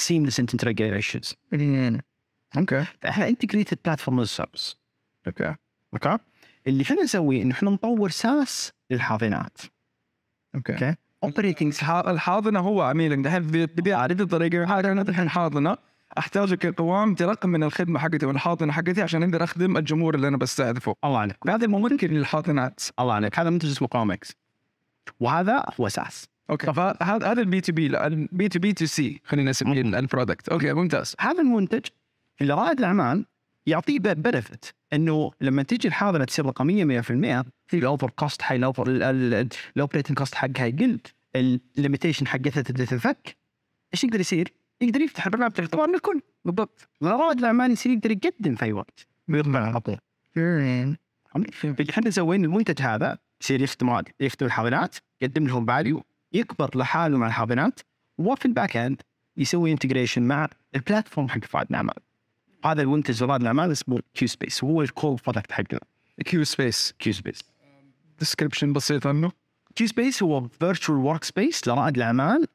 [0.06, 1.28] Seamless integrations
[2.58, 2.86] okay.
[3.02, 4.76] فإحنا as a service.
[5.28, 5.56] okay.
[5.94, 6.18] okay؟
[6.68, 9.58] اللي إحنا نسويه إنه إحنا نطور SaaS للحاضنات.
[10.56, 10.74] okay.
[10.74, 15.78] okay؟ operating الح- الحاضنة هو عميلك دحين بدي اعرف الطريقة؟ هذا أنا دحين حاضنة.
[16.18, 20.96] احتاج كقوام ترقم من الخدمة حقتي والحاضنة حقتي عشان أقدر أخدم الجمهور اللي أنا بستهدفه.
[21.04, 21.38] الله عليك.
[21.48, 22.82] هذا ممكن للحاضنات.
[23.00, 23.40] الله عليك.
[23.40, 24.32] هذا منتج اسمه كومكس
[25.20, 26.68] وهذا هو SaaS okay.
[26.68, 26.80] طب.
[26.80, 29.90] هذا هذا ال B to B ال B to B to C خلينا نسميه ال
[29.90, 31.16] product okay ممتاز.
[31.20, 31.86] هذا المنتج
[32.42, 33.26] اللي رائد الأعمال
[33.66, 37.06] يعطيه benefit إنه لما تيجي الحاضنة تصير رقمية 100%
[37.68, 38.84] في ال over cost حي ال over
[39.76, 41.00] ال operating cost حقها يقل.
[41.36, 43.38] ال limitation حقتها تبدأ تنفك.
[43.94, 46.90] إيش يقدر يصير؟ يقدر يفتح البرنامج اعتبار للكل بالضبط.
[47.04, 49.08] رائد الأعمال يصير يقدر يقدم في أي وقت.
[49.56, 49.98] على طول.
[51.90, 57.80] إحنا سوينا المنتج هذا يصير يخدم يخدم الحاضنات يقدم لهم value يكبر لحاله مع الحاضنات
[58.18, 59.02] وفي ال back end
[59.38, 61.96] يسوي integration مع ال platform حق رائد الأعمال.
[62.64, 65.80] هذا المنتج رائد الأعمال اسمه Q Space وهو ال core product حقنا.
[66.26, 67.44] كيو سبيس كيو سبيس
[68.20, 69.32] description بسيط عنه.
[69.76, 72.48] كيو سبيس هو virtual workspace لرائد الأعمال.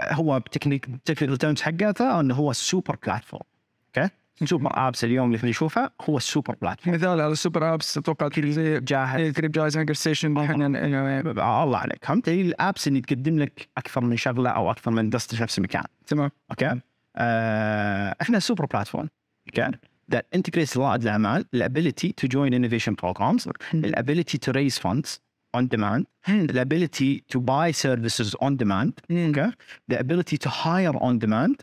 [0.00, 3.42] هو بتكنيك technical terms حقته انه هو super platform
[3.86, 4.10] okay
[4.44, 7.98] super apps اليوم اللي إحنا نشوفها هو ال super platform مثال على ال super apps
[7.98, 9.32] أتوقع زي جاهز.
[9.32, 12.04] كريم جاهز هانجر ستيشن الله عليك.
[12.04, 15.58] فهمت ال apps اللي تقدم لك أكثر من شغلة أو أكثر من دست في نفس
[15.58, 15.84] المكان.
[16.06, 16.30] تمام.
[16.50, 16.80] okay
[17.16, 19.08] آه إحنا super platform
[19.48, 19.70] okay
[20.14, 25.18] that integrates رائد الاعمال the ability to join innovation programs the ability to raise funds
[25.56, 29.50] on demand the ability to buy services on demand okay
[29.90, 31.56] the ability to hire on demand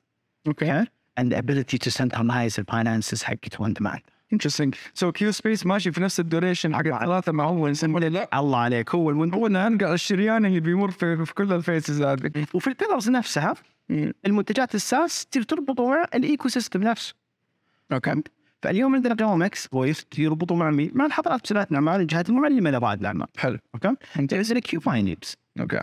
[0.47, 0.87] okay okay
[1.19, 4.01] and the ability to centralize the finances حقته on demand
[4.33, 8.09] interesting so كيو سبيس ماشي في نفس ال duration حق الثلاثه مع هو انسان ولا
[8.09, 12.45] لا الله عليك هو هو انقل الشريان اللي بيمر في, في كل ال phases هذه
[12.53, 13.53] وفي ال pillars نفسها
[14.25, 17.15] المنتجات ال SaaS تربطوا مع ال ecosystem نفسه.
[17.91, 18.23] okay.
[18.61, 23.27] فاليوم عندنا كومكس هو يربطوا مع مين؟ مع الحاضنات مسرعات الاعمال الجهات الداعمة لرائد الأعمال.
[23.37, 23.59] حلو.
[23.75, 23.95] okay?
[24.15, 25.79] عندنا كيو بايونيرز okay.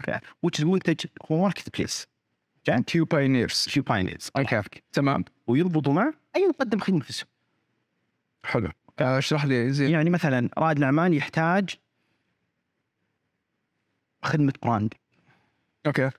[0.46, 2.06] is منتج هو marketplace
[2.86, 5.24] كيو بايونيرز كيو بايونيرز okay تمام.
[5.46, 7.28] ويربطوا مع أي مقدم خدمة في السوق.
[8.44, 8.70] حلو.
[8.98, 9.90] أشرح لي زين.
[9.90, 11.76] يعني مثلا رائد الأعمال يحتاج
[14.22, 14.94] خدمة brand
[15.86, 16.10] okay.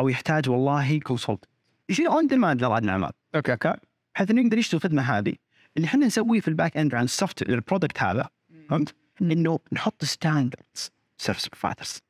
[0.00, 1.44] أو يحتاج والله consult.
[1.88, 3.10] يصير on demand لرائد الأعمال.
[3.34, 3.52] okay.
[3.52, 3.74] okay?
[4.14, 5.34] بحيث إنه يقدر يشتغل الخدمة هذه.
[5.76, 8.28] اللي إحنا نسويه في ال back end عن ال soft ال product هذا
[8.68, 12.00] فهمت؟ إنه نحط standards service providers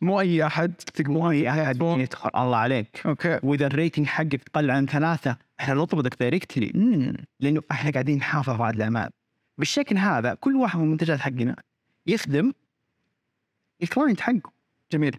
[0.00, 0.74] مو أي أحد.
[1.00, 2.30] مو أي أحد يدخل.
[2.36, 3.06] الله عليك.
[3.06, 3.40] okay.
[3.42, 6.66] وإذا ال rating حقك قل عن ثلاثة إحنا نطردك directly
[7.40, 9.10] لأنه إحنا قاعدين نحافظ على الأعمال.
[9.58, 11.56] بالشكل هذا كل واحد من المنتجات حقنا
[12.06, 12.52] يخدم
[13.82, 14.52] ال client حقه.
[14.92, 15.16] جميل.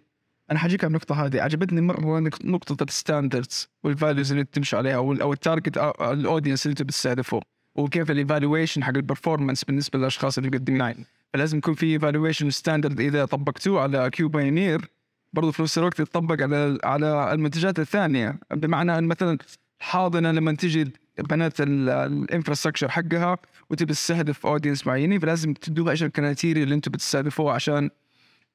[0.50, 1.40] أنا حأجيك على النقطة هذه.
[1.42, 5.39] عجبتني مرة نق- نقطة ال standards وال values اللي تمشي عليها أو ال- أو ال
[5.39, 7.40] target ال audience اللي انت بتستهدفه
[7.74, 10.94] وكيف ال evaluation حق ال performance بالنسبة للأشخاص اللي مقدمين
[11.34, 14.90] فلازم يكون في evaluation standard إذا طبقتوه على كيو بايونير
[15.32, 18.38] برضه في نفس الوقت يطبق على على المنتجات الثانية.
[18.52, 19.38] بمعنى إن مثلا
[19.80, 23.38] الحاضنه لما تجي بناء ال infrastructure حقها
[23.70, 27.90] وتبي تستهدف audience معينين فلازم تدوها إيش ال criteria اللي أنتم بتستهدفوها عشان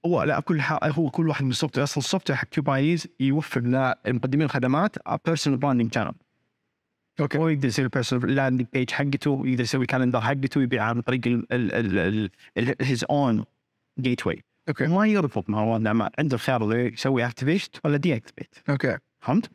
[0.05, 0.61] هو لا كل.
[0.83, 5.59] هو كل واحد من ال soft أصلا ال software حق كيوبايز يوفر لمقدمين الخدمات personal
[5.59, 6.13] branding channel
[7.19, 7.37] okay.
[7.37, 11.45] هو يقدر يسوي personal landing page حقته يقدر يسوي calendar حقته يبيع عن طريق
[12.81, 13.45] his own
[13.99, 14.87] gateway okay.
[14.87, 18.97] ما يربط مع رواد الاعمال عنده الخيار اللي يسوي activation ولا deactivate okay.
[19.19, 19.51] فهمت؟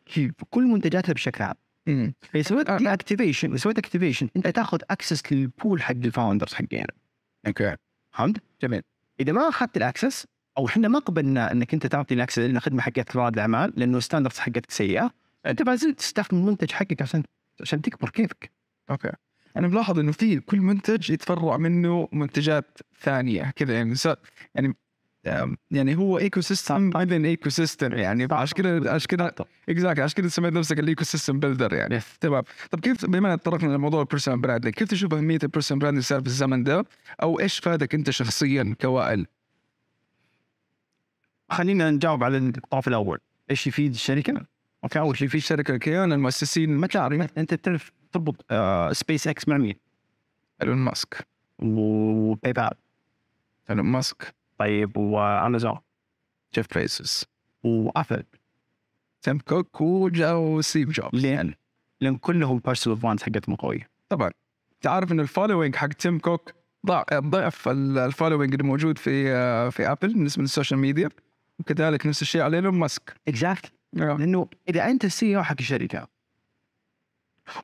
[0.51, 1.55] كل منتجاتها بشكل عام.
[1.89, 2.79] امم إذا سويت آه.
[2.79, 6.85] deactivation إذا سويت activation أنت تاخذ access لل pool حق ال founders حقين.
[7.47, 7.77] okay.
[8.13, 8.83] فهمت؟ جميل.
[9.21, 10.27] إذا ما أخذت ال access
[10.61, 13.99] أو إحنا ما قبلنا إنك أنت تعطي ال access لأن خدمه حقت رواد الأعمال لأنه
[13.99, 15.11] ال standards حقتك سيئة.
[15.47, 17.23] أنت ما زلت تستخدم المنتج حقك عشان
[17.61, 18.51] عشان تكبر كيفك.
[18.91, 19.11] okay.
[19.57, 23.95] أنا ملاحظ إنه في كل منتج يتفرع منه منتجات ثانية كذا يعني
[24.55, 24.75] يعني
[25.71, 28.29] يعني هو ecosystem بعدين ecosystem يعني.
[28.31, 29.33] عشان كذا عشان كذا
[29.69, 32.43] exactly عشان كذا سميت نفسك ال ecosystem builder يعني تمام.
[32.71, 36.05] طب كيف بما ان تطرقنا لموضوع ال personal branding كيف تشوف أهمية ال personal branding
[36.05, 36.85] صار في الزمن ده؟
[37.23, 39.27] أو إيش فادك أنت شخصيا كوائل؟
[41.51, 43.19] خلينا نجاوب على الطرف الأول.
[43.51, 44.47] إيش يفيد الشركة؟
[44.85, 45.75] okay أول شيء في الشركة.
[45.75, 47.39] الكيان المؤسسين ما تعرف.
[47.39, 48.53] أنت تعرف تربط
[48.93, 49.75] سبيس إكس مع مين؟
[50.63, 51.27] إيلون ماسك.
[51.59, 52.71] و باي بال
[53.71, 54.35] إيلون ماسك.
[54.59, 55.79] طيب وأمازون.
[56.55, 57.25] جيف بيسوس
[57.65, 58.25] وأبل.
[59.23, 61.21] تيم كوك وجو ستيف جوبز.
[61.27, 61.59] ليه؟
[62.01, 63.91] لأن كلهم personal brands حقتهم قوية.
[64.09, 64.31] طبعا.
[64.81, 66.53] تعرف إن ال following حق تيم كوك
[66.87, 71.09] ضع- ضعف ال- ال following اللي موجود في آه، في أبل بالنسبة لل social media؟
[71.61, 73.15] وكذلك نفس الشيء على إيلون ماسك.
[73.29, 74.17] exact آه.
[74.19, 76.09] لأنه إذا أنت ال CEO حق الشركة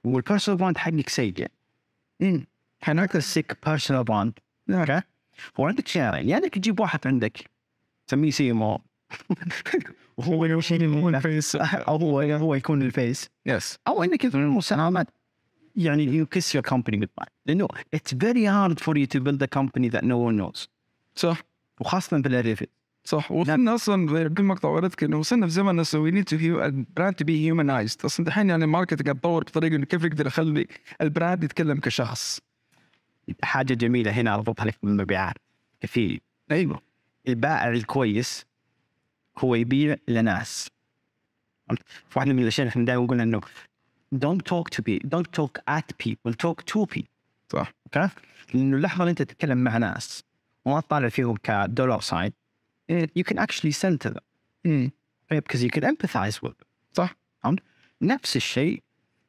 [0.05, 1.47] وال personal brand حقك سيء.
[2.83, 4.39] هناك السيك personal brand
[4.71, 5.03] okay
[5.61, 7.51] هو عندك خيارين يا إنك تجيب واحد عندك
[8.07, 8.81] تسميه CMO.
[10.17, 15.07] وهو يكون ال face أو هو هو يكون ال face yes أو إنك تكون المساهمات
[15.77, 19.47] يعني you kiss your company goodbye لأنه it's very hard for you to build a
[19.47, 20.69] company that no one knows
[21.17, 21.43] صح.
[21.81, 22.69] وخاصة بالاريفيد
[23.07, 23.33] صح.
[23.33, 27.15] وصلنا أصلا بدون مقطع وردك انه وصلنا في زمن أصلا we need to ال brand
[27.15, 30.67] to be humanized أصلا دحين يعني ال market قاعد يتطور بطريقة إنه كيف يقدر يخلي
[31.01, 32.41] ال brand يتكلم كشخص.
[33.43, 35.35] حاجة جميلة هنا اربطها لك بالمبيعات
[35.81, 36.83] كثير أيوه.
[37.29, 38.47] البائع الكويس
[39.39, 40.71] هو يبيع لناس؟
[42.17, 43.41] واحدة من الأشياء اللي إحنا دائما قلنا إنه
[44.15, 47.09] don't talk to people don't talk at people talk to people.
[47.53, 47.73] صح.
[47.87, 48.09] okay؟
[48.55, 50.25] لأنه اللحظة اللي أنت تتكلم مع ناس
[50.65, 52.33] وما تطالع فيهم ك dollar sign
[52.93, 54.23] you can actually send to them
[54.65, 54.91] مم.
[55.35, 57.59] because you can empathize with them صح فهمت؟
[58.03, 58.83] نفس الشيء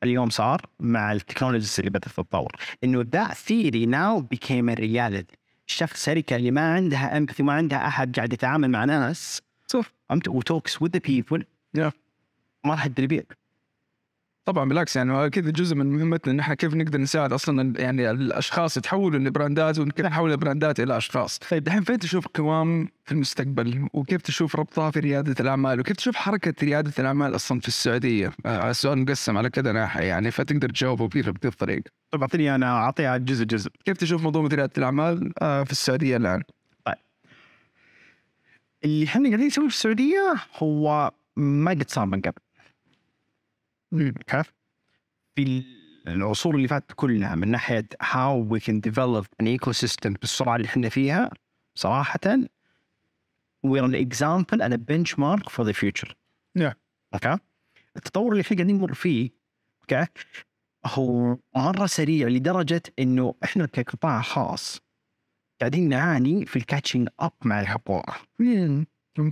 [0.03, 6.35] اليوم صار مع التكنولوجيز اللي بدأت تتطور إنه theory now became a reality شفت شركة
[6.35, 10.99] اللي ما عندها empathy ما عندها أحد قاعد يتعامل مع ناس صح فهمت وتوكس the
[11.09, 11.41] people
[11.77, 11.91] Yeah.
[12.65, 13.37] ما راح يقدر يبيعك
[14.47, 18.77] طبعا بالعكس يعني كذا جزء من مهمتنا إن إحنا كيف نقدر نساعد أصلا يعني الأشخاص
[18.77, 21.37] يتحولوا لبراندات وكيف نحول البراندات إلى أشخاص.
[21.37, 26.15] طيب دحين فين تشوف قوام في المستقبل وكيف تشوف ربطها في ريادة الأعمال وكيف تشوف
[26.15, 31.07] حركة ريادة الأعمال أصلا في السعودية؟ آه، السؤال مقسم على كذا ناحية يعني فتقدر تجاوبه
[31.07, 31.91] بكذا بهذه الطريقة.
[32.11, 36.43] طيب أعطيني أنا اعطيها جزء جزء كيف تشوف موضوع ريادة الأعمال آه، في السعودية الآن؟
[38.83, 42.46] اللي إحنا قاعدين نسويه في السعودية هو ما قد صار من قبل
[44.27, 44.53] كيف؟
[45.35, 45.63] في
[46.07, 50.89] العصور اللي فاتت كلها من ناحية how we can develop an ecosystem بالسرعة اللي إحنا
[50.89, 51.29] فيها
[51.75, 52.19] صراحة
[53.67, 56.13] we're an example and a benchmark for the future.
[56.59, 56.73] Yeah.
[57.13, 57.37] okay?
[57.95, 59.29] التطور اللي إحنا قاعدين نمر فيه
[59.81, 60.05] okay?
[60.85, 64.81] هو مرة سريع لدرجة إنه إحنا كقطاع خاص
[65.59, 68.13] قاعدين نعاني في ال catching up مع الحكومة.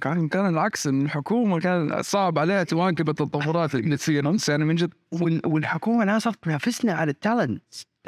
[0.02, 4.32] كان كان العكس إن الحكومة كان صعب عليها تواكب التطورات اللي تصير.
[4.32, 7.64] بس يعني من جد وال- والحكومة الآن صارت تنافسنا على ال talent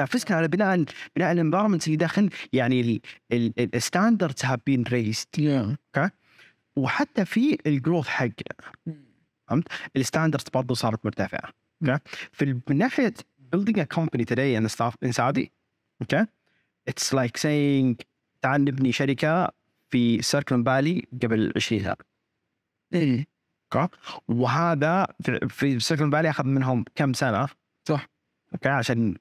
[0.06, 0.84] physical على بناء
[1.16, 1.86] بناء ال environment.
[1.88, 3.02] اللي داخل يعني
[3.60, 6.00] ال standards have been raised yeah.
[6.76, 8.56] وحتى في ال growth حقنا
[9.48, 11.50] فهمت؟ ال standards برضه صارت مرتفعة.
[11.84, 12.00] okay
[12.32, 13.13] في من ناحية
[13.56, 15.48] building a company today in Saudi- in Saudi
[16.02, 16.26] okay
[16.90, 18.06] it's like saying
[18.42, 19.52] تعال نبني شركة
[19.89, 21.95] في Silicon Valley قبل 20 سنة.
[22.93, 23.26] إيه.
[23.76, 23.96] okay.
[24.28, 27.47] وهذا في- في Silicon Valley أخذ منهم كم سنة؟
[27.88, 28.08] صح.
[28.54, 29.15] okay عشان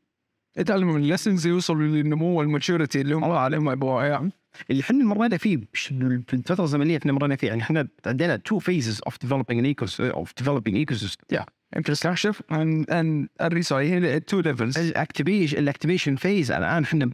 [0.56, 4.30] يتعلموا من ال lessons يوصلوا للنمو وال maturity اللي هم عليهم يبغوا يعني.
[4.70, 8.96] اللي إحنا مرينا فيه في الفترة الزمنية إحنا مرينا فيه يعني إحنا عندنا two phases
[9.08, 11.44] of developing an ecosystem of developing ecosystem.
[11.76, 14.78] Infrastructure and and ال resource هي two levels?
[14.78, 17.10] ال activation ال activation phase الآن إحنا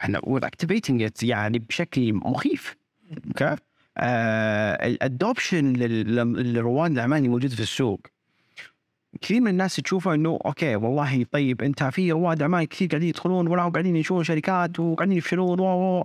[0.00, 2.76] إحنا we're activating it يعني بشكل مخيف.
[3.26, 3.56] okay
[3.98, 5.72] آه ال adoption
[6.52, 8.06] لرواد الاعمال موجود في السوق
[9.20, 13.46] كثير من الناس تشوفه إنه okay والله طيب أنت في رواد اعمال كثير قاعدين يدخلون
[13.46, 16.04] ولا قاعدين ينشئون شركات وقاعدين يفشلون و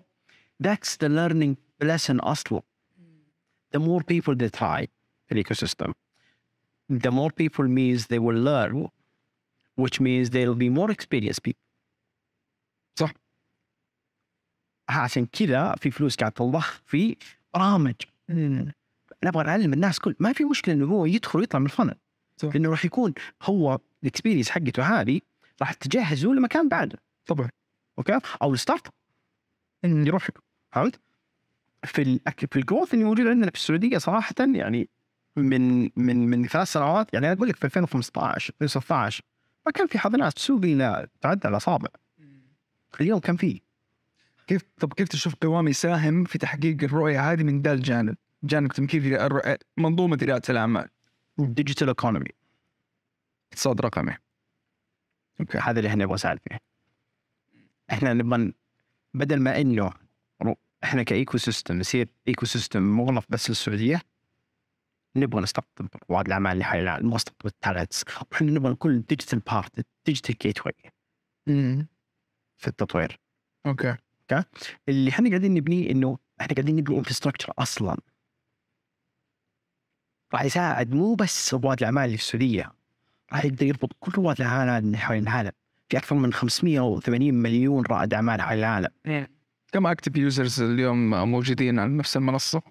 [0.64, 2.62] That's the learning lesson أصلا.
[3.72, 4.88] The more people they try
[5.30, 5.94] the ecosystem,
[6.90, 8.90] the more people means they will learn
[9.76, 11.64] which means they'll be more experienced people.
[13.00, 13.14] صح.
[14.90, 17.18] عشان كذا في فلوس قاعد تضخ في
[17.54, 17.96] برامج.
[19.24, 21.96] نبغى نعلم الناس كل ما في مشكلة إنه هو يدخل ويطلع من الفنل.
[22.38, 22.50] صح.
[22.54, 25.22] لأنه راح يكون هو الاكسبيرينس حقته هذه
[25.62, 27.00] راح تجهزه لمكان بعده.
[27.26, 27.50] طبعا.
[27.98, 28.94] okay؟ أو ال startup.
[30.08, 30.30] يروح.
[30.72, 31.00] فهمت؟
[31.84, 32.20] في ال
[32.52, 34.90] في ال growth اللي موجود عندنا في السعودية صراحة يعني
[35.36, 39.24] من من من ثلاث سنوات يعني أنا أقول لك في 2015 2016
[39.66, 41.90] ما كان في حضانات تسوق الا تعدى الاصابع
[43.02, 43.62] اليوم كان في.
[44.50, 49.18] كيف طب كيف تشوف قوام يساهم في تحقيق الرؤية هذه من ذا الجانب جانب تمكين
[49.78, 50.90] منظومة رياده الأعمال.
[51.38, 52.30] digital economy
[53.52, 54.18] اقتصاد رقمي.
[55.40, 55.58] okay.
[55.58, 56.58] هذا اللي إحنا نبغى نساعد فيه.
[57.92, 58.54] إحنا نبغى
[59.14, 59.94] بدل ما إنه
[60.84, 64.02] إحنا ك ecosystem نصير ecosystem مغلق بس للسعودية
[65.16, 68.06] نبغى نستقطب رواد الأعمال اللي حول العالم نبغى نستقطب ال talents.
[68.32, 70.74] وإحنا نبغى نكون digital part digital gateway
[72.58, 73.20] في التطوير.
[73.66, 73.98] okay.
[74.90, 77.98] اللي إحنا قاعدين نبنيه إنه إحنا قاعدين نبني infrastructure أصلا.
[80.34, 82.72] راح يساعد مو بس رواد الأعمال اللي في السعودية
[83.34, 85.52] راح يقدر يربط كل رواد الاعمال اللي حول العالم.
[85.90, 88.90] في أكثر من 580 مليون رائد أعمال حول العالم.
[89.72, 92.62] كم active users اليوم موجودين على نفس المنصة؟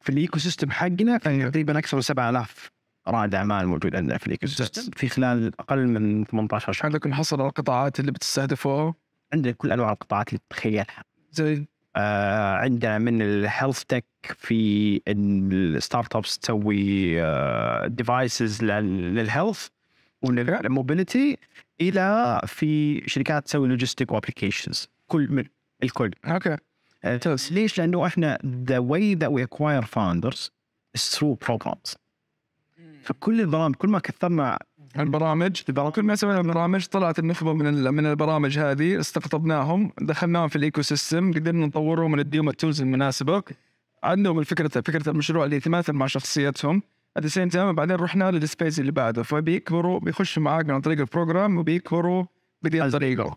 [0.00, 2.70] في ال ecosystem حقنا في تقريبا أكثر من 7000
[3.08, 6.86] رائد أعمال موجود عندنا في ال ecosystem في خلال أقل من 18 شهر.
[6.86, 8.94] عندكم حصر القطاعات اللي بتستهدفوها
[9.32, 11.04] عندنا كل أنواع القطاعات اللي تتخيلها.
[11.32, 11.66] زي
[11.96, 17.14] آه عندنا من ال health tech في ال startups تسوي
[17.88, 19.68] devices لل health
[20.22, 21.38] ولل mobility
[21.80, 25.44] إلى في شركات تسوي logistic و applications كل من
[25.82, 26.10] الكل.
[26.24, 26.56] okay.
[27.04, 30.50] آه، ليش؟ لأنه إحنا the way that we acquire founders
[30.98, 31.96] is through programs.
[33.02, 34.58] فكل البرامج كل ما كثرنا
[34.98, 35.62] البرامج
[35.94, 41.32] كل ما سوينا برامج طلعت النخبة من من البرامج هذه استقطبناهم دخلناهم في ال ecosystem
[41.32, 43.42] قدرنا نطورهم ونديهم ال tools المناسبه
[44.02, 46.82] عندهم الفكرة فكرة المشروع اللي يتماثل مع شخصيتهم.
[47.16, 51.06] at same time بعدين رحنا لل space اللي بعده فبيكبروا بيخشوا معاك عن طريق ال
[51.06, 52.24] program وبيكبروا
[52.62, 53.36] بدي الطريقة.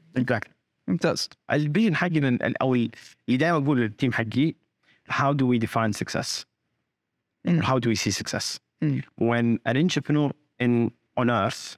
[0.87, 1.29] ممتاز.
[1.51, 2.91] ال vision حقنا أو ال-
[3.27, 4.55] اللي دائما أقول لل team حقي
[5.11, 6.45] how do we define success
[7.47, 9.01] how do we see success Mm.
[9.29, 10.29] when an entrepreneur
[10.63, 10.71] in
[11.16, 11.76] on earth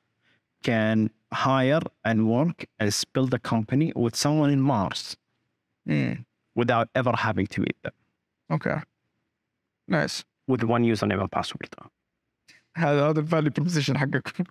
[0.63, 5.17] can hire and work and build a company with someone in Mars
[6.55, 7.93] without ever having to meet them
[8.51, 8.81] اوكي
[9.89, 11.91] نايس with one username and password
[12.77, 14.45] هذا هذا الفاليو بروبوزيشن حقكم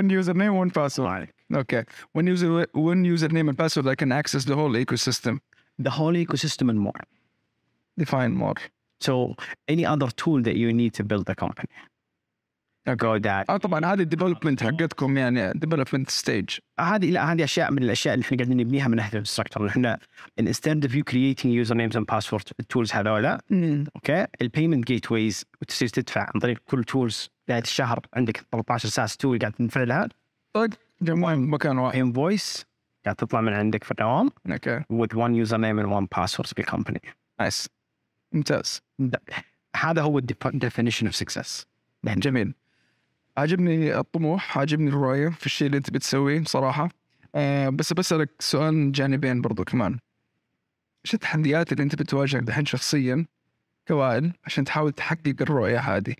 [0.00, 1.84] one user name one password اوكي
[2.18, 5.38] one user one user name and password I can access the whole ecosystem
[5.78, 7.00] the whole ecosystem and more
[7.98, 8.54] define more
[9.00, 9.34] so
[9.68, 11.74] any other tool that you need to build a company
[12.89, 13.49] go that.
[13.49, 18.25] آه طبعا هذه الديفلوبمنت حقتكم يعني ديفلوبمنت ستيج هذه لا هذه أشياء من الأشياء اللي
[18.25, 19.99] إحنا قاعدين نبنيها من ناحية ال infrastructure إحنا
[20.41, 23.41] instead of you creating usernames and passwords ال tools هذولا.
[23.95, 27.99] okay؟ ال payment gateways وتصير تدفع عن طريق كل tools نهايه الشهر.
[28.13, 30.09] عندك 13 SaaS tool قاعد تدفع لها
[30.53, 31.99] طيب مكان واحد.
[31.99, 32.65] invoice
[33.05, 34.29] قاعد تطلع من عندك في الدوام.
[34.51, 34.79] okay.
[34.79, 37.01] With one username and one password في ال company
[37.39, 37.69] nice
[38.33, 38.81] ممتاز.
[39.75, 41.65] هذا هو ال definition of success
[42.05, 42.53] جميل.
[43.37, 46.89] عجبني الطموح عجبني الرؤية في الشيء اللي انت بتسويه صراحة
[47.35, 49.99] آه بس بسألك سؤال جانبين برضو كمان
[51.05, 53.25] إيش التحديات اللي انت بتواجهك دحين شخصيا
[53.87, 56.15] كوائل عشان تحاول تحقق الرؤية هذه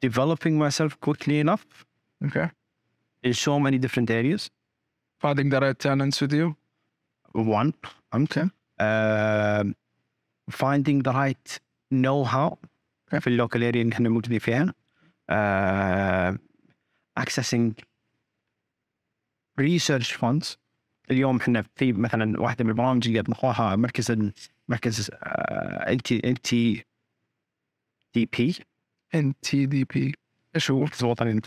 [0.00, 1.64] developing myself quickly enough
[2.24, 2.48] Okay.
[3.22, 4.48] in so many different areas.
[5.18, 6.56] Finding the right talents with you.
[7.32, 7.74] One,
[8.14, 8.44] Okay.
[8.78, 9.74] um,
[10.50, 11.58] finding the right
[11.94, 12.56] know-how
[13.20, 14.74] في ال local area اللي إحنا موجودين فيها.
[17.20, 17.72] accessing
[19.60, 20.56] research funds.
[21.10, 24.12] اليوم إحنا في مثلا واحدة من البرامج اللي اطلقوها مركز
[24.68, 25.10] مركز
[25.88, 26.54] انت انت
[28.14, 28.56] دي بي
[29.14, 30.14] ان تي دي بي
[30.54, 31.40] إيش هو؟ مركز وطني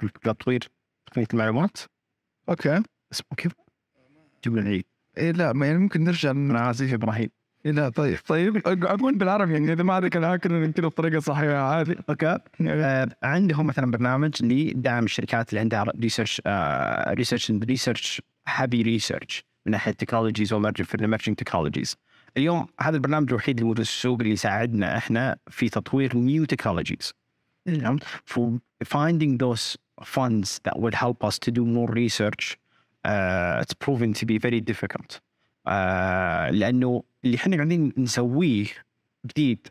[0.00, 0.68] لتطوير
[1.06, 1.76] تقنية المعلومات.
[2.48, 2.82] أوكي.
[3.12, 3.52] اسمه كيف؟
[4.44, 4.84] جيب العيد
[5.16, 7.30] إيه لا يعني ممكن نرجع أنا اسف إبراهيم.
[7.64, 8.18] لا طيب.
[8.26, 11.96] طيب أقول بالعربي يعني إذا ما عندك الهاكر يمكن بطريقه صحيحة عادي.
[12.10, 12.38] أوكي.
[12.60, 16.42] آه، عندهم مثلا برنامج لدعم الشركات اللي عندها ريسيرش
[17.08, 21.96] ريسيرش ريسيرش هابي ريسيرش من ناحية تكنولوجيز ومرجنج تكنولوجيز
[22.36, 27.14] اليوم هذا البرنامج الوحيد اللي موجود في السوق اللي يساعدنا إحنا في تطوير نيو تكنولوجيز
[28.26, 32.58] for finding those funds that would help us to do more research
[33.04, 35.20] uh, it's proven to be very difficult.
[35.66, 38.66] uh, لأنه اللي إحنا قاعدين نسويه
[39.26, 39.68] جديد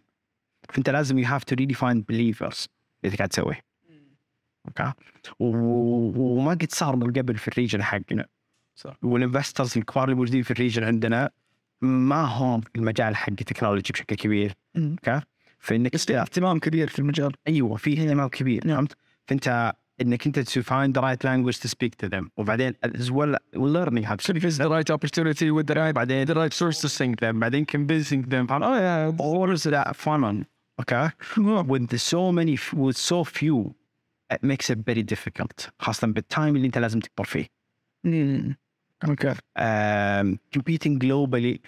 [0.69, 2.67] فأنت لازم have to really find believers
[3.05, 3.61] اللي قاعد تسويه.
[4.67, 4.93] okay؟
[5.39, 8.25] وما قد صار من قبل في ال region حقنا.
[8.75, 8.97] صح.
[9.03, 11.29] وال investors الكبار اللي موجودين في ال region عندنا
[11.81, 14.53] ما هم المجال حق ال technology بشكل كبير.
[14.77, 15.21] okay؟
[15.59, 17.31] فإنك بس اهتمام كبير في المجال.
[17.47, 18.95] أيوه في اهتمام كبير فهمت؟
[19.27, 23.36] فأنت انك انت to find the right language to speak to them وبعدين as well
[23.54, 26.88] learning how to speak the right opportunity with the right بعدين the right source to
[26.88, 30.46] think them بعدين convincing them oh yeah all is that fun on
[30.82, 31.10] okay
[31.66, 33.74] with the so many with so few
[34.34, 37.46] it makes it very difficult خاصة بالتايم اللي انت لازم تكبر فيه
[39.04, 41.58] اوكي um, competing globally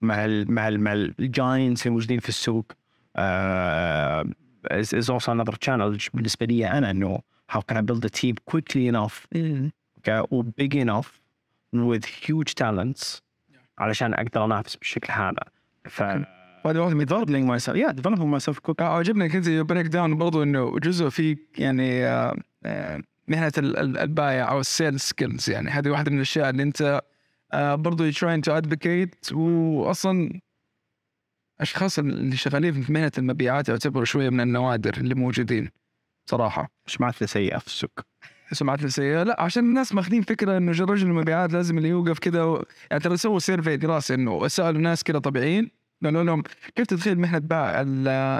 [0.00, 2.72] مع ال مع ال مع الجاينتس الموجودين في السوق
[3.18, 4.24] uh,
[4.70, 7.20] is, is also another challenge بالنسبة لي أنا إنه
[7.53, 9.15] how can I build a team quickly enough
[9.99, 11.09] okay, or big enough
[11.73, 13.21] with huge talents
[13.79, 15.43] علشان أقدر أنافس بالشكل هذا.
[15.89, 16.01] ف
[16.65, 17.75] هذا واحد من developing myself.
[17.75, 18.81] Yeah developing myself quick.
[18.81, 22.35] عجبني كنت break down برضو إنه جزء في يعني آه،
[22.65, 25.69] آه، مهنة ال- ال- البايع أو ال sales skills يعني.
[25.69, 27.01] هذه واحدة من الأشياء اللي أنت
[27.53, 29.33] آه، برضو trying to advocate.
[29.33, 30.39] واصلا
[31.61, 35.69] أشخاص اللي شغالين في مهنة المبيعات يعتبروا شوية من النوادر اللي موجودين.
[36.29, 36.69] صراحة.
[36.87, 37.99] سمعت سيئة في السوق.
[38.51, 42.63] سمعت سيئه لا عشان الناس ماخذين فكرة إنه رجل المبيعات لازم اللي يوقف كذا و...
[42.91, 45.71] يعني ترى سووا survey دراسه إنه سألوا ناس كذا طبيعيين
[46.03, 46.43] قالوا لهم
[46.75, 47.83] كيف تتخيل مهنة باع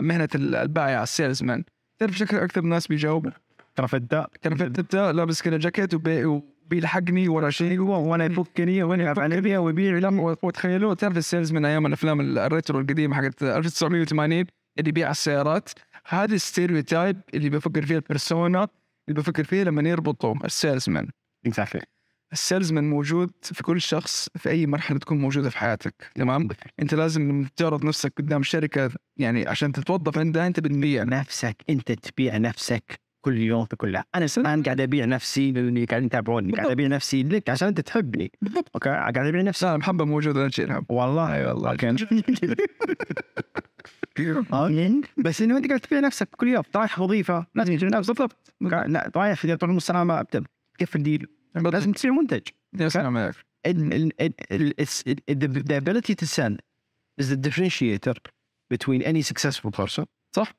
[0.01, 1.63] مهنة البائع ال salesman
[1.99, 3.31] تعرف شكل أكثر الناس بيجاوبوا؟
[3.87, 3.97] في
[4.79, 6.25] انت لابس كذا جاكيت وبي...
[6.25, 11.65] وبيلحقني ورا شيء أيوه وأنا يفكني وأنا فعلا ويبيع لهم وتخيلوا تعرف ال sales من
[11.65, 14.45] أيام الأفلام ال retro القديمة حقت 1980
[14.79, 15.69] اللي يبيع السيارات؟
[16.07, 18.67] هذا ال stereotype اللي بفكر فيه ال persona
[19.09, 21.07] اللي بفكر فيه لما يربطوا ال salesman
[21.47, 21.81] exactly.
[22.33, 26.47] ال salesman موجود في كل شخص في أي مرحلة تكون موجودة في حياتك تمام؟
[26.79, 31.03] أنت لازم لما تعرض نفسك قدام شركة يعني عشان تتوظف عندها أنت بتبيع.
[31.03, 34.05] نفسك أنت تبيع نفسك كل يوم في كلها.
[34.15, 38.31] أنا الآن قاعد أبيع نفسي للي قاعدين يتابعوني قاعد أبيع نفسي لك عشان أنت تحبني.
[38.41, 38.69] بالضبط.
[38.75, 39.65] أوكي؟ قاعد أبيع نفسي.
[39.65, 41.77] لا المحبه موجوده تشيلها والله أي والله.
[45.17, 48.07] بس إنه أنت قاعد تبيع نفسك كل يوم رايح وظيفة لازم يجي نفس.
[48.07, 48.53] بالضبط.
[49.17, 50.25] رايح في طول السلامه
[50.79, 52.41] تقفل ديل لازم تصير منتج.
[55.67, 56.55] the, ability to sell
[57.17, 58.17] is the differentiator
[58.69, 60.05] between any successful person
[60.35, 60.53] صح.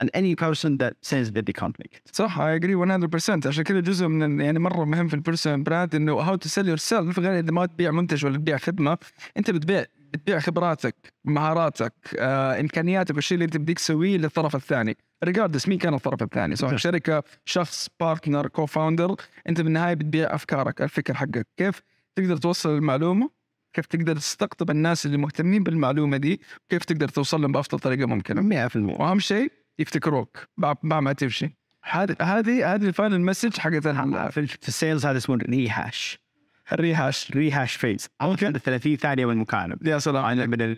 [0.00, 2.14] and any person that says that they can't make it.
[2.14, 5.94] صح I agree 100% عشان كذا جزء من يعني مرة مهم في ال personal brand
[5.94, 8.98] إنه to sell yourself غير إذا ما تبيع منتج ولا تبيع خدمة.
[9.36, 10.94] أنت بتبيع بتبيع خبراتك
[11.24, 14.96] مهاراتك آه، إمكانياتك والشيء اللي انت بديك تسويه للطرف الثاني.
[15.24, 16.76] regardless مين كان الطرف الثاني سواء.
[16.76, 19.16] شركة شخص partner co-founder
[19.48, 21.46] انت بالنهاية بتبيع أفكارك الفكر حقك.
[21.56, 21.82] كيف
[22.16, 23.30] تقدر توصل المعلومة؟
[23.76, 28.68] كيف تقدر تستقطب الناس اللي مهتمين بالمعلومة دي؟ وكيف تقدر توصل لهم بأفضل طريقة ممكنة؟
[28.68, 31.58] 100% وأهم شيء يفتكروك بعد ما تمشي.
[31.84, 33.88] هذه هذه هذه ال final message حقت
[34.32, 36.27] في ال sales هذا اسمه rehash
[36.72, 38.08] ال rehash rehash phase.
[38.22, 40.50] Okay 30 ثانية من المكالمه يا سلام.
[40.50, 40.76] من ال-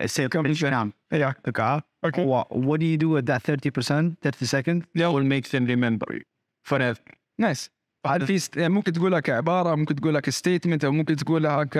[0.00, 0.92] ال sales كم نعم.
[1.12, 2.24] yeah okay okay.
[2.24, 4.82] What, what do you do at that 30%, 30 seconds?
[4.98, 5.08] Yeah.
[5.08, 6.22] will make them remember you
[6.68, 7.00] forever.
[7.40, 7.70] Nice
[8.04, 11.78] بعد في ست- ممكن تقولها كعباره ممكن تقولها ك statement أو ممكن تقولها ك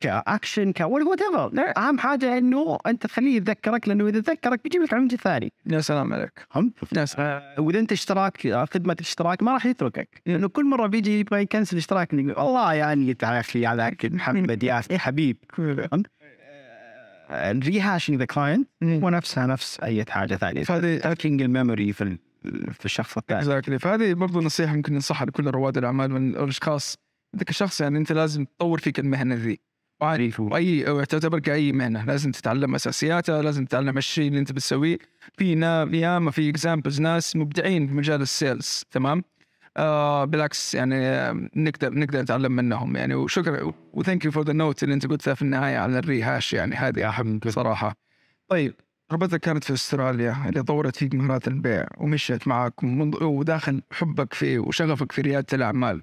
[0.00, 4.94] ك action ك whatever أهم حاجة إنه أنت تخليه يتذكرك لأنه إذا تذكرك بيجيب لك
[4.94, 5.52] عمجه ثاني.
[5.66, 6.46] يا سلام عليك.
[6.50, 7.42] فهمت؟ يا سلام.
[7.58, 10.22] وإذا أنت اشتراك خدمة اشتراك ما راح يتركك.
[10.26, 15.36] لأنه كل مرة بيجي يبغى يكنسل اشتراك والله يعني أخي هذاك محمد يا أخي حبيب.
[15.56, 16.06] فهمت؟
[17.30, 20.64] ال rehashing the client نفسها نفس أي حاجة ثانية.
[20.64, 22.18] فهذه triggering ال memory في
[22.72, 23.40] في الشخص الثاني.
[23.40, 26.96] Exactly فهذه برضو نصيحة ممكن ننصحها لكل رواد الأعمال من الاشخاص
[27.34, 29.60] أنت كشخص يعني أنت لازم تطور فيك المهنة ذي.
[30.00, 32.04] وعادي واي أو تعتبر كأي مهنة.
[32.04, 34.98] لازم تتعلم أساسياتها لازم تتعلم الشيء اللي أنت بتسويه.
[35.38, 35.52] في
[35.92, 39.24] ياما في examples ناس مبدعين في مجال ال sales تمام؟
[39.76, 43.14] آه بالعكس يعني آه، نقدر نقدر نتعلم منهم يعني.
[43.14, 46.52] وشكرا و thank you for the note اللي أنت قلتها في النهاية على ال rehash
[46.52, 47.96] يعني هذه اهم بصراحه
[48.48, 48.74] طيب
[49.12, 52.82] رحلتك كانت في أستراليا اللي طورت فيك مهارات البيع ومشيت معك
[53.22, 56.02] وداخل حبك فيه وشغفك في ريادة الأعمال.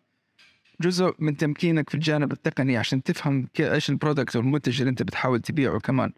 [0.81, 5.39] جزء من تمكينك في الجانب التقني عشان تفهم إيش ال product والمنتج اللي أنت بتحاول
[5.39, 6.13] تبيعه كمان.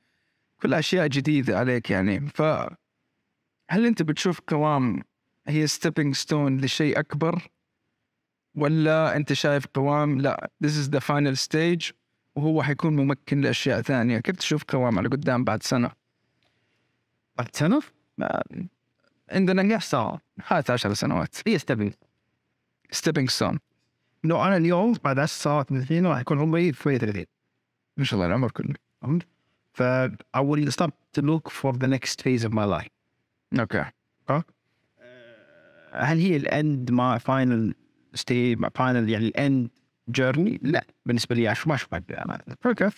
[0.61, 2.29] كل أشياء جديدة عليك يعني.
[2.29, 2.41] ف
[3.69, 5.03] هل أنت بتشوف قوام
[5.47, 7.47] هي stepping stone لشيء أكبر؟
[8.55, 11.93] ولا أنت شايف قوام لا this is the final stage
[12.35, 15.91] وهو حيكون ممكن لأشياء ثانية؟ كيف تشوف قوام على قدام بعد سنة؟
[17.37, 17.81] بعد سنة؟
[19.31, 20.19] عندنا نجاح صار.
[20.47, 21.35] هات 10 سنوات.
[21.47, 21.93] هي stepping
[22.91, 23.59] stepping stone
[24.27, 27.25] لو أنا اليوم بعد 10 سنوات من الحين راح يكون عمري 38
[27.97, 28.73] ما شاء الله العمر كله.
[29.01, 29.27] فهمت؟
[29.73, 29.83] ف
[30.37, 32.89] I will start to look for the next phase of my life.
[33.59, 33.85] Okay.
[35.91, 37.75] هل هي ال end ما final
[38.13, 39.69] ستي final يعني ال end
[40.09, 41.93] journey؟ لا بالنسبة لي ما أشوف
[42.65, 42.89] okay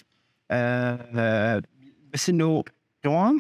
[0.52, 1.64] آه
[2.14, 2.64] بس إنه
[3.04, 3.40] كمان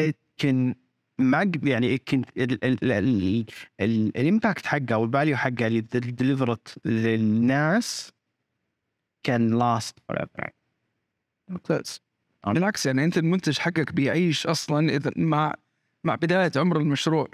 [0.00, 0.74] it can
[1.18, 2.22] ما يعني can
[3.80, 8.12] ال impact حقه و ال value حقه اللي delivered للناس
[9.22, 10.48] can last forever.
[11.48, 12.00] ممتاز.
[12.46, 12.52] آه.
[12.52, 15.54] بالعكس يعني أنت المنتج حقك بيعيش أصلا إذا مع
[16.04, 17.28] مع بداية عمر المشروع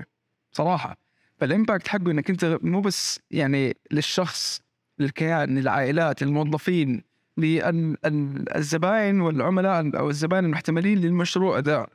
[0.52, 0.96] صراحة.
[1.36, 4.60] ف ال impact حقه إنك أنت مو بس يعني للشخص
[4.98, 7.04] للكيان للعائلات للموظفين
[7.36, 11.86] للزباين والعملاء أو الزبائن المحتملين للمشروع ذا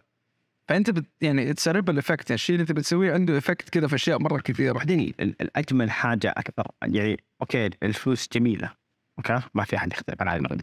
[0.70, 4.20] فأنت بت يعني it's ripple effect الشيء اللي أنت بتسويه عنده effect كذا في أشياء
[4.20, 4.74] مرة كثيرة.
[4.74, 8.74] بعدين ال- الأجمل حاجة أكثر يعني okay الفلوس جميلة
[9.18, 10.58] okay؟ ما في أحد يختلف على هذا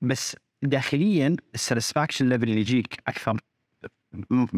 [0.00, 3.40] بس داخليا ال satisfaction level اللي يجيك أكثر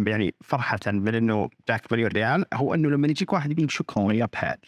[0.06, 4.28] يعني فرحة من انه جاك مليون ريال هو أنه لما يجيك واحد يقول شكرا يا
[4.32, 4.58] بهاد.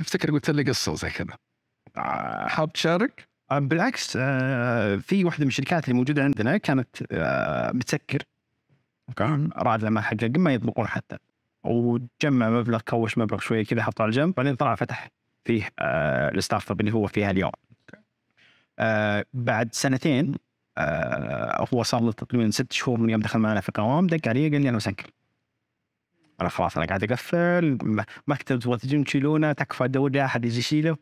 [0.00, 1.38] افتكر قلت لي قصة زي كذا؟
[2.46, 8.22] حاب تشارك؟ آه، بالعكس آه، في واحدة من الشركات اللي موجودة عندنا كانت آه، بتسكر.
[9.08, 11.16] Okay راد لما حقق ما يطبقون حتى.
[11.64, 15.10] وجمع مبلغ كوش مبلغ شوية كذا حطه على جنب بعدين طلع فتح
[15.44, 17.52] فيه آه، ال startup اللي هو فيها اليوم.
[18.78, 20.34] آه، بعد سنتين
[20.78, 24.48] آه، هو صار له تقريبا ست شهور من يوم دخل معنا في قوام دق علي
[24.48, 25.10] قال لي أنا مسكر.
[26.40, 27.78] أنا خلاص أنا قاعد أقفل
[28.26, 30.96] مكتب تبغى تجون تشيلونه تكفى ادور لي أحد يجي يشيله.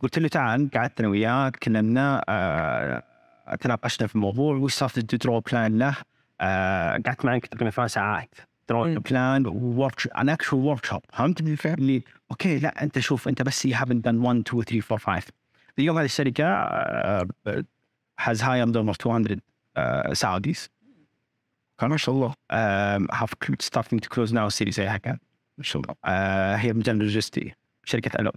[0.00, 3.02] قلت له تعال قعدت أنا وياه تكلمنا آه،
[3.60, 5.96] تناقشنا في الموضوع وش صار draw plan له.
[6.40, 8.34] قعدت معك تقريبا ثمان ساعات.
[9.10, 14.02] plan work an action workshop فهمت؟ اللي okay لا أنت شوف أنت بس you haven't
[14.06, 15.32] done 1 2 3 4 5
[15.78, 17.28] اليوم هذه الشركة آه،
[18.20, 19.36] has hired almost 200
[19.78, 20.68] uh, Saudis.
[21.82, 22.34] ما شاء الله
[23.44, 25.18] cl- starting to close now series A حقها.
[25.58, 27.54] ما شاء الله Uh, هي مجال لوجستي
[27.84, 28.36] شركة ألود.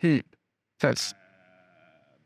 [0.00, 0.22] هي
[0.72, 1.14] ممتاز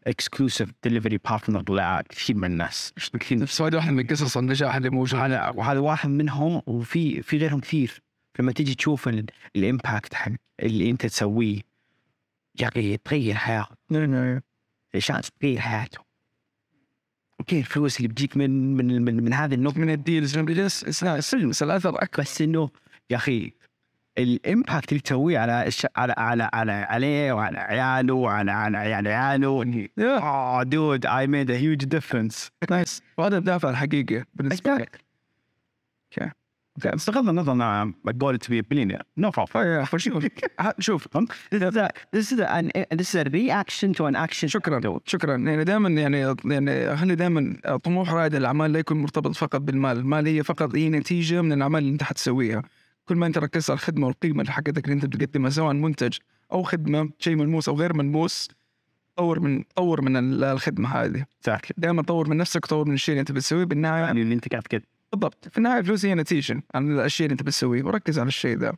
[0.07, 2.93] exclusive delivery partner لكثير من الناس.
[3.19, 7.39] كثير نفس هذا واحد من قصص النجاح اللي موجود وهذا وهذا واحد منهم وفي في
[7.39, 8.03] غيرهم كثير.
[8.39, 10.33] لما تيجي تشوف ال- ال impact حق
[10.63, 11.61] اللي أنت تسويه
[12.61, 13.79] يا أخي تغير حياتك.
[14.95, 15.99] عشان تغير حياته.
[17.41, 20.55] okay الفلوس اللي بتجيك من من من, من هذه النقطة من ال deals من ال
[20.55, 20.85] deals
[21.45, 22.71] بس الاثر أكبر بس إنه
[23.11, 23.53] يا أخي
[24.19, 25.87] ال impact اللي تسويه على الش...
[25.97, 29.89] على على على عليه وعلى عياله وعلى على عيال عياله.
[29.99, 35.01] آه dude I made a huge difference nice وهذا الدافع الحقيقي بالنسبة لك.
[37.09, 40.27] بغض النظر أنا goal to be billionaire no problem شوف
[40.79, 41.09] شوف.
[42.17, 44.47] This is an, this is a reaction to an action.
[44.47, 45.01] شكرا.
[45.07, 45.37] شكرا.
[45.37, 50.27] يعني دائما يعني يعني خلي دائما طموح رائد الأعمال لا يكون مرتبط فقط بالمال، المال
[50.27, 52.63] هي فقط هي نتيجة من الأعمال اللي أنت حتسويها.
[53.07, 56.17] كل ما أنت ركزت على الخدمة والقيمة اللي حقتك اللي أنت بتقدمها سواء منتج
[56.53, 58.49] أو خدمة شيء ملموس أو غير ملموس
[59.17, 61.71] طور من طور من ال- الخدمة هذه، Exactly.
[61.77, 64.63] دائما طور من نفسك طور من الشيء اللي أنت بتسويه بالنهاية يعني اللي أنت قاعد
[64.63, 64.83] كده
[65.13, 65.49] بالضبط.
[65.49, 68.73] في النهاية الفلوس هي نتيجة عن الأشياء اللي أنت بتسويه وركز على الشيء ذا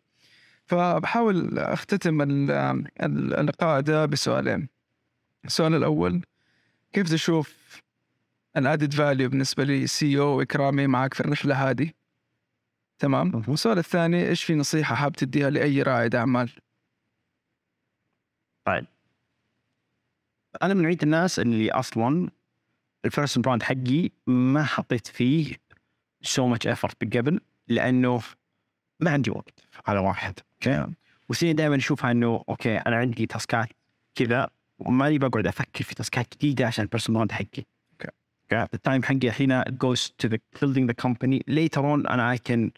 [0.66, 4.68] فبحاول أختتم ال- ال- اللقاء ده بسؤالين.
[5.44, 6.22] السؤال الأول
[6.92, 7.54] كيف تشوف
[8.56, 11.90] ال added value بالنسبة ل CEO إكرامي معك في الرحلة هذه؟
[12.98, 13.42] تمام.
[13.48, 16.50] والسؤال الثاني إيش في نصيحة حاب تديها لأي رائد أعمال؟
[18.64, 18.86] طيب.
[20.62, 22.30] أنا من نوعيه الناس اللي أصلا
[23.04, 25.56] ال personal brand حقي ما حطيت فيه
[26.22, 28.22] so much effort قبل لأنه
[29.00, 30.86] ما عندي وقت على واحد okay؟
[31.28, 33.68] وثانيا دائما أشوفها إنه okay أنا عندي task ات
[34.14, 37.64] كذا وماني بقعد أفكر في task ات جديدة عشان ال personal brand حقي.
[37.92, 38.74] okay.
[38.74, 41.40] ال time حقي الحين goes to the building the company.
[41.48, 42.70] Later on أنا I can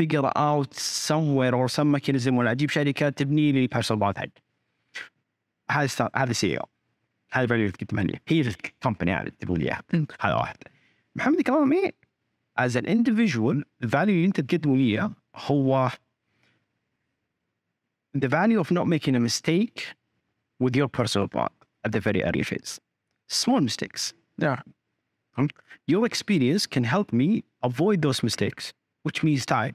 [0.00, 0.70] figure out
[1.08, 4.30] somewhere or some mechanism ولا اجيب شركه تبني لي البيرسونال براند حقي
[5.70, 6.68] هذا ستار- هذا سي او
[7.32, 9.82] هذا الفاليو اللي تقدمها لي هي الكومباني هذه تقول لي اياها
[10.20, 10.56] هذا واحد
[11.16, 11.90] محمد كرامي
[12.56, 15.90] از ان individual الفاليو اللي انت تقدمه لي إياه هو
[18.16, 19.78] the value of not making a mistake
[20.60, 21.50] with your personal brand
[21.84, 22.78] at the very early phase.
[23.28, 24.02] Small mistakes.
[24.38, 24.60] Yeah.
[25.92, 27.28] Your experience can help me
[27.68, 28.72] avoid those mistakes,
[29.09, 29.73] Which means time,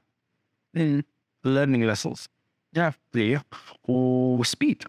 [1.44, 2.28] learning lessons.
[2.76, 2.92] Yeah.
[3.88, 4.82] و speed.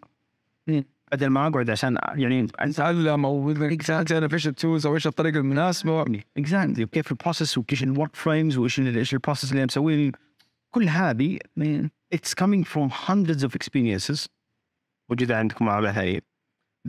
[1.11, 3.53] بدل ما اقعد عشان يعني نتعلم أو
[3.87, 6.21] تعرف إيش ال tools أو إيش الطريقة المناسبة.
[6.37, 10.11] exactly وكيف ال process وكيف ال work frames وإيش إيش ال process اللي مسويه
[10.71, 11.37] كل هذه
[12.15, 14.27] it's coming from hundreds of experiences.
[15.09, 16.21] موجودة عندكم على هاي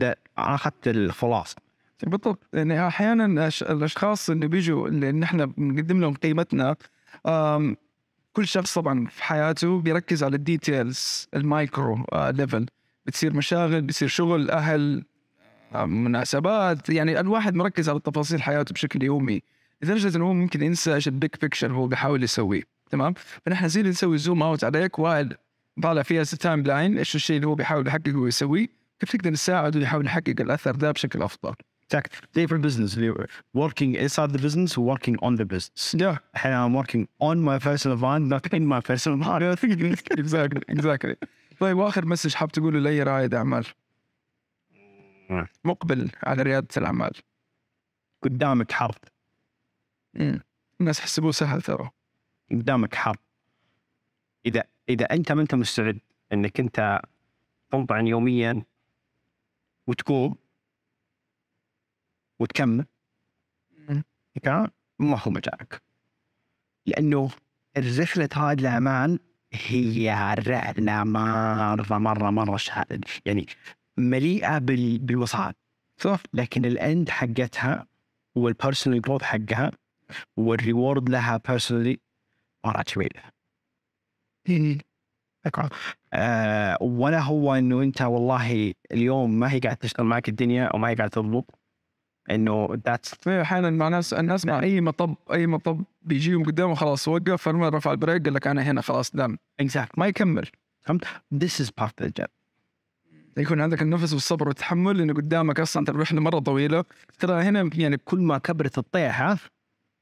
[0.02, 1.56] أنا أخذت الخلاصة.
[2.02, 2.48] بالضبط.
[2.52, 6.76] يعني أحيانا الأشخاص اللي بيجوا اللي نحن بنقدم لهم قيمتنا
[8.32, 12.66] كل شخص طبعا في حياته بيركز على ال details ال micro آه، level
[13.06, 15.04] بتصير مشاغل بتصير شغل أهل
[15.74, 16.90] آه، مناسبات.
[16.90, 19.42] يعني الواحد مركز على تفاصيل حياته بشكل يومي.
[19.82, 22.62] لدرجة إنه هو ممكن ينسى إيش ال big picture هو بيحاول يسويه.
[22.90, 23.14] تمام؟
[23.46, 25.34] فنحن اللي نسوي zoom out عليك واحد
[25.82, 28.66] طالع فيها timeline إيش الشيء اللي هو بيحاول يحققه ويسويه.
[29.00, 31.54] كيف تقدر تساعده يحاول يحقق الأثر ده بشكل أفضل؟
[32.36, 33.26] ال business اللي
[33.56, 35.94] working inside the business working on the business.
[35.94, 39.58] Yeah, I'm working on my personal brand not in my personal brand
[40.18, 41.16] exactly, exactly.
[41.60, 43.66] طيب واخر مسج حاب تقوله لأي رائد أعمال؟
[45.30, 45.46] نعم.
[45.64, 47.12] مقبل على ريادة الأعمال.
[48.22, 48.94] قدامك حرب.
[50.80, 51.90] الناس يحسبوه سهل ترى.
[52.50, 53.18] قدامك حرب.
[54.46, 55.98] إذا إذا أنت ما أنت مستعد
[56.32, 57.00] إنك أنت
[57.70, 58.62] تنطعن يوميا
[59.86, 60.34] وتقوم
[62.38, 62.84] وتكمل.
[64.98, 65.82] ما هو مجالك
[66.86, 67.30] لأنه
[67.76, 69.18] الرحله هذه الاعمال
[69.52, 72.84] هي رحله مرة مرة مرة شا-
[73.26, 73.46] يعني
[73.96, 75.56] مليئة بال- بالوسائط
[75.98, 77.86] صح لكن ال end حقتها
[78.34, 79.70] وال personal growth حقها
[80.36, 81.98] وال reward لها personally
[82.64, 83.22] مره طويله
[86.12, 90.88] آه ولا هو إنه أنت والله اليوم ما هي قاعد تشتغل معك الدنيا أو ما
[90.88, 91.58] هي قاعد تضبط
[92.30, 97.08] إنه that's في أحيانا مع ناس الناس مع أي مطب أي مطب بيجيهم قدامه خلاص
[97.08, 100.46] وقف فلما رفع ال brake قال لك أنا هنا خلاص دام exact ما يكمل.
[101.34, 102.28] this is part of
[103.36, 106.84] the يكون عندك النفس والصبر والتحمل لأنه قدامك أصلا ترى رحله مرة طويلة.
[107.18, 109.36] ترى هنا يعني كل ما كبرت الطيحة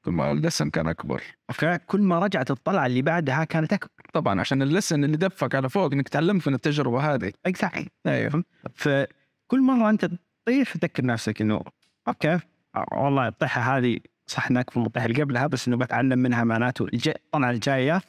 [0.05, 1.23] كل ما ال lesson كان أكبر.
[1.49, 3.89] Okay؟ كل ما رجعت الطلعة اللي بعدها كانت أكبر.
[4.13, 7.31] طبعا عشان ال lesson اللي دفك على فوق إنك تعلمت من التجربة هذه.
[7.45, 8.43] Exactly أيوه.
[8.75, 10.09] فكل مرة أنت
[10.45, 11.61] تطيح تذكر نفسك إنه
[12.07, 12.39] okay.
[12.91, 13.97] والله الطيحة هذه
[14.27, 16.87] صح انك في الطيحه اللي قبلها بس إنه بتعلم منها معناته.
[17.07, 18.01] الطلعة الجاية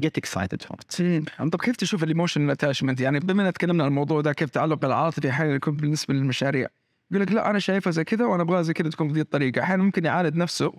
[0.00, 1.02] get excited for it.
[1.50, 4.84] طب كيف تشوف ال emotional attachment يعني بما إن تكلمنا عن الموضوع ده كيف التعلق
[4.84, 6.68] العاطفي أحيانا يكون بالنسبة للمشاريع؟
[7.10, 9.62] يقول لك لا أنا شايفها زي كذا وأنا أبغاها زي كذا تكون بهذه الطريقة.
[9.62, 10.72] أحيانا ممكن يعاند نفسه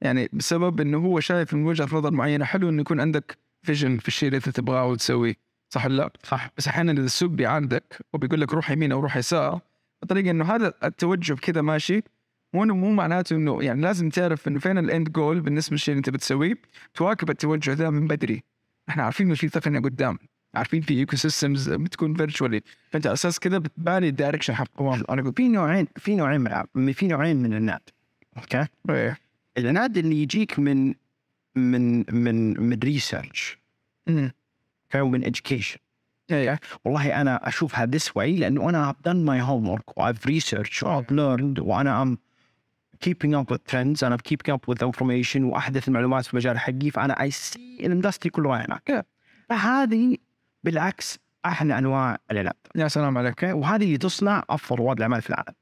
[0.00, 2.44] يعني بسبب إنه هو شايف من وجهة نظر معينة.
[2.44, 5.34] حلو إنه يكون عندك vision في الشيء اللي أنت تبغاه وتسويه
[5.70, 6.50] صح ولا لا؟ صح.
[6.58, 9.60] بس أحيانا إذا السوق بيعاندك وبيقول لك روح يمين أو روح يسار
[10.02, 12.02] بطريقة إنه هذا التوجه كذا ماشي
[12.54, 15.98] مو مو معناته إنه يعني لازم تعرف إنه فين ال end goal بالنسبة للشيء اللي
[15.98, 16.54] أنت بتسويه
[16.94, 18.42] تواكب التوجه ذا من بدري.
[18.88, 20.18] إحنا عارفين إنه في تقنية قدام
[20.54, 25.04] عارفين في ecosystems بتكون virtually فأنت على أساس كذا بتباني ال direction حق قوام.
[25.10, 27.80] أنا أقول في نوعين في نوعين من في نوعين من الناس
[28.36, 29.18] okay؟ إيه.
[29.58, 30.94] العناد اللي يجيك من
[31.56, 33.58] من من من research.
[34.08, 35.81] okay؟ ومن education.
[36.32, 40.82] إيه والله أنا أشوفها this way لأنه أنا I've done my homework و I've researched
[40.82, 42.18] و I've learned وأنا I'm
[43.04, 46.90] keeping up with trends and I'm keeping up with information وأحدث المعلومات في المجال حقي
[46.90, 49.06] فأنا I see ال industry كله هناك.
[49.48, 50.16] فهذه
[50.64, 53.42] بالعكس أحلى أنواع العناد يا سلام عليك.
[53.42, 55.54] وهذه اللي تصنع أفضل رواد الاعمال في العالم.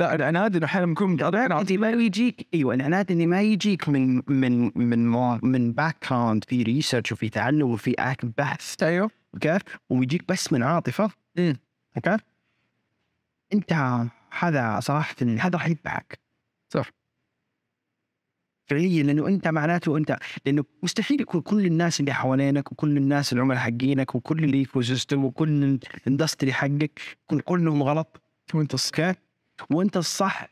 [0.00, 1.16] لا العناد إنه أحيانا بيكون
[1.60, 2.48] انت ما يجيك.
[2.54, 5.06] إيوه العناد اللي ما يجيك من من من
[5.42, 7.94] من background في research وفي تعلم وفي
[8.38, 8.82] بحث.
[8.82, 9.10] أيوه.
[9.34, 9.58] okay؟
[9.90, 11.10] ويجيك بس من عاطفة.
[11.38, 11.56] أمم.
[11.96, 12.16] أوكي؟
[13.52, 13.72] أنت
[14.38, 16.20] هذا صراحة هذا راح يذبحك
[16.68, 16.90] صح.
[18.66, 23.58] فعليا لأنه أنت معناته أنت لأنه مستحيل يكون كل الناس اللي حوالينك وكل الناس العملاء
[23.58, 28.22] حقينك وكل ال ecosystem وكل ال industry حقك يكون كلهم غلط.
[28.54, 29.25] وانت okay؟
[29.70, 30.48] وانت الصح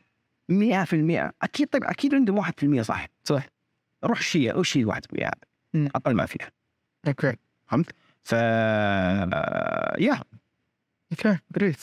[0.51, 3.07] 100% أكيد طيب أكيد عندهم 1% صح.
[3.23, 3.47] صح.
[4.03, 5.31] روح شيء وش هي 1% هذا
[5.73, 5.89] مم.
[5.95, 6.51] أقل ما فيها.
[7.07, 7.35] okay
[7.67, 7.91] فهمت؟
[8.23, 8.31] ف
[10.01, 10.23] yeah
[11.11, 11.81] okay great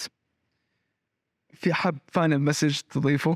[1.54, 3.34] في حب final message تضيفه؟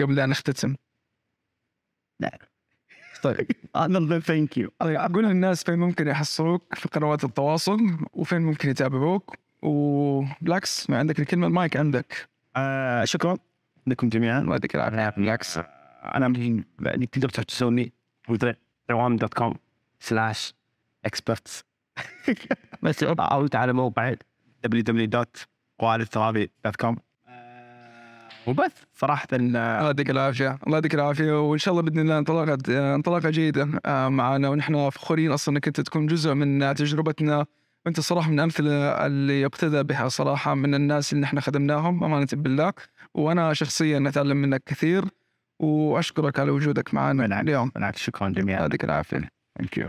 [0.00, 0.76] قبل لا نختتم.
[2.20, 2.38] لا.
[3.22, 3.50] طيب.
[3.76, 7.78] أنا thank you أقول للناس فين ممكن يحصلوك في قنوات التواصل
[8.12, 9.36] وفين ممكن يتابعوك.
[9.62, 12.28] وبالعكس ما عندك الكلمة المايك عندك.
[12.56, 13.36] آه شكرا
[13.86, 14.40] لكم جميعا.
[14.40, 15.08] الله يعطيك العافية.
[15.08, 15.58] بالعكس.
[16.04, 16.64] أنا من
[17.10, 17.92] تقدر تحجزوني
[18.88, 19.54] دوام dot com
[20.00, 20.54] slash
[21.04, 21.64] experts.
[22.82, 24.14] بس أو على موقع
[24.66, 26.96] www.قوالثرابي.com
[28.46, 30.58] وبس صراحة آه، الله يعطيك العافية.
[30.66, 31.50] الله يعطيك العافية.
[31.50, 32.18] وإن شاء الله بإذن الله
[32.94, 34.48] انطلاقه جيده آه، معنا.
[34.48, 37.46] ونحن فخورين أصلا إنك أنت تكون جزء من تجربتنا.
[37.86, 42.72] وانت صراحة من الامثله اللي يقتدى بها صراحة من الناس اللي نحن خدمناهم أمانة بالله.
[43.14, 45.04] وأنا شخصيا أتعلم منك كثير
[45.60, 47.68] وأشكرك على وجودك معنا اليوم.
[47.74, 48.60] بالعكس شكرا جميعا.
[48.60, 49.28] يعطيك العافية.
[49.58, 49.88] ثانك يو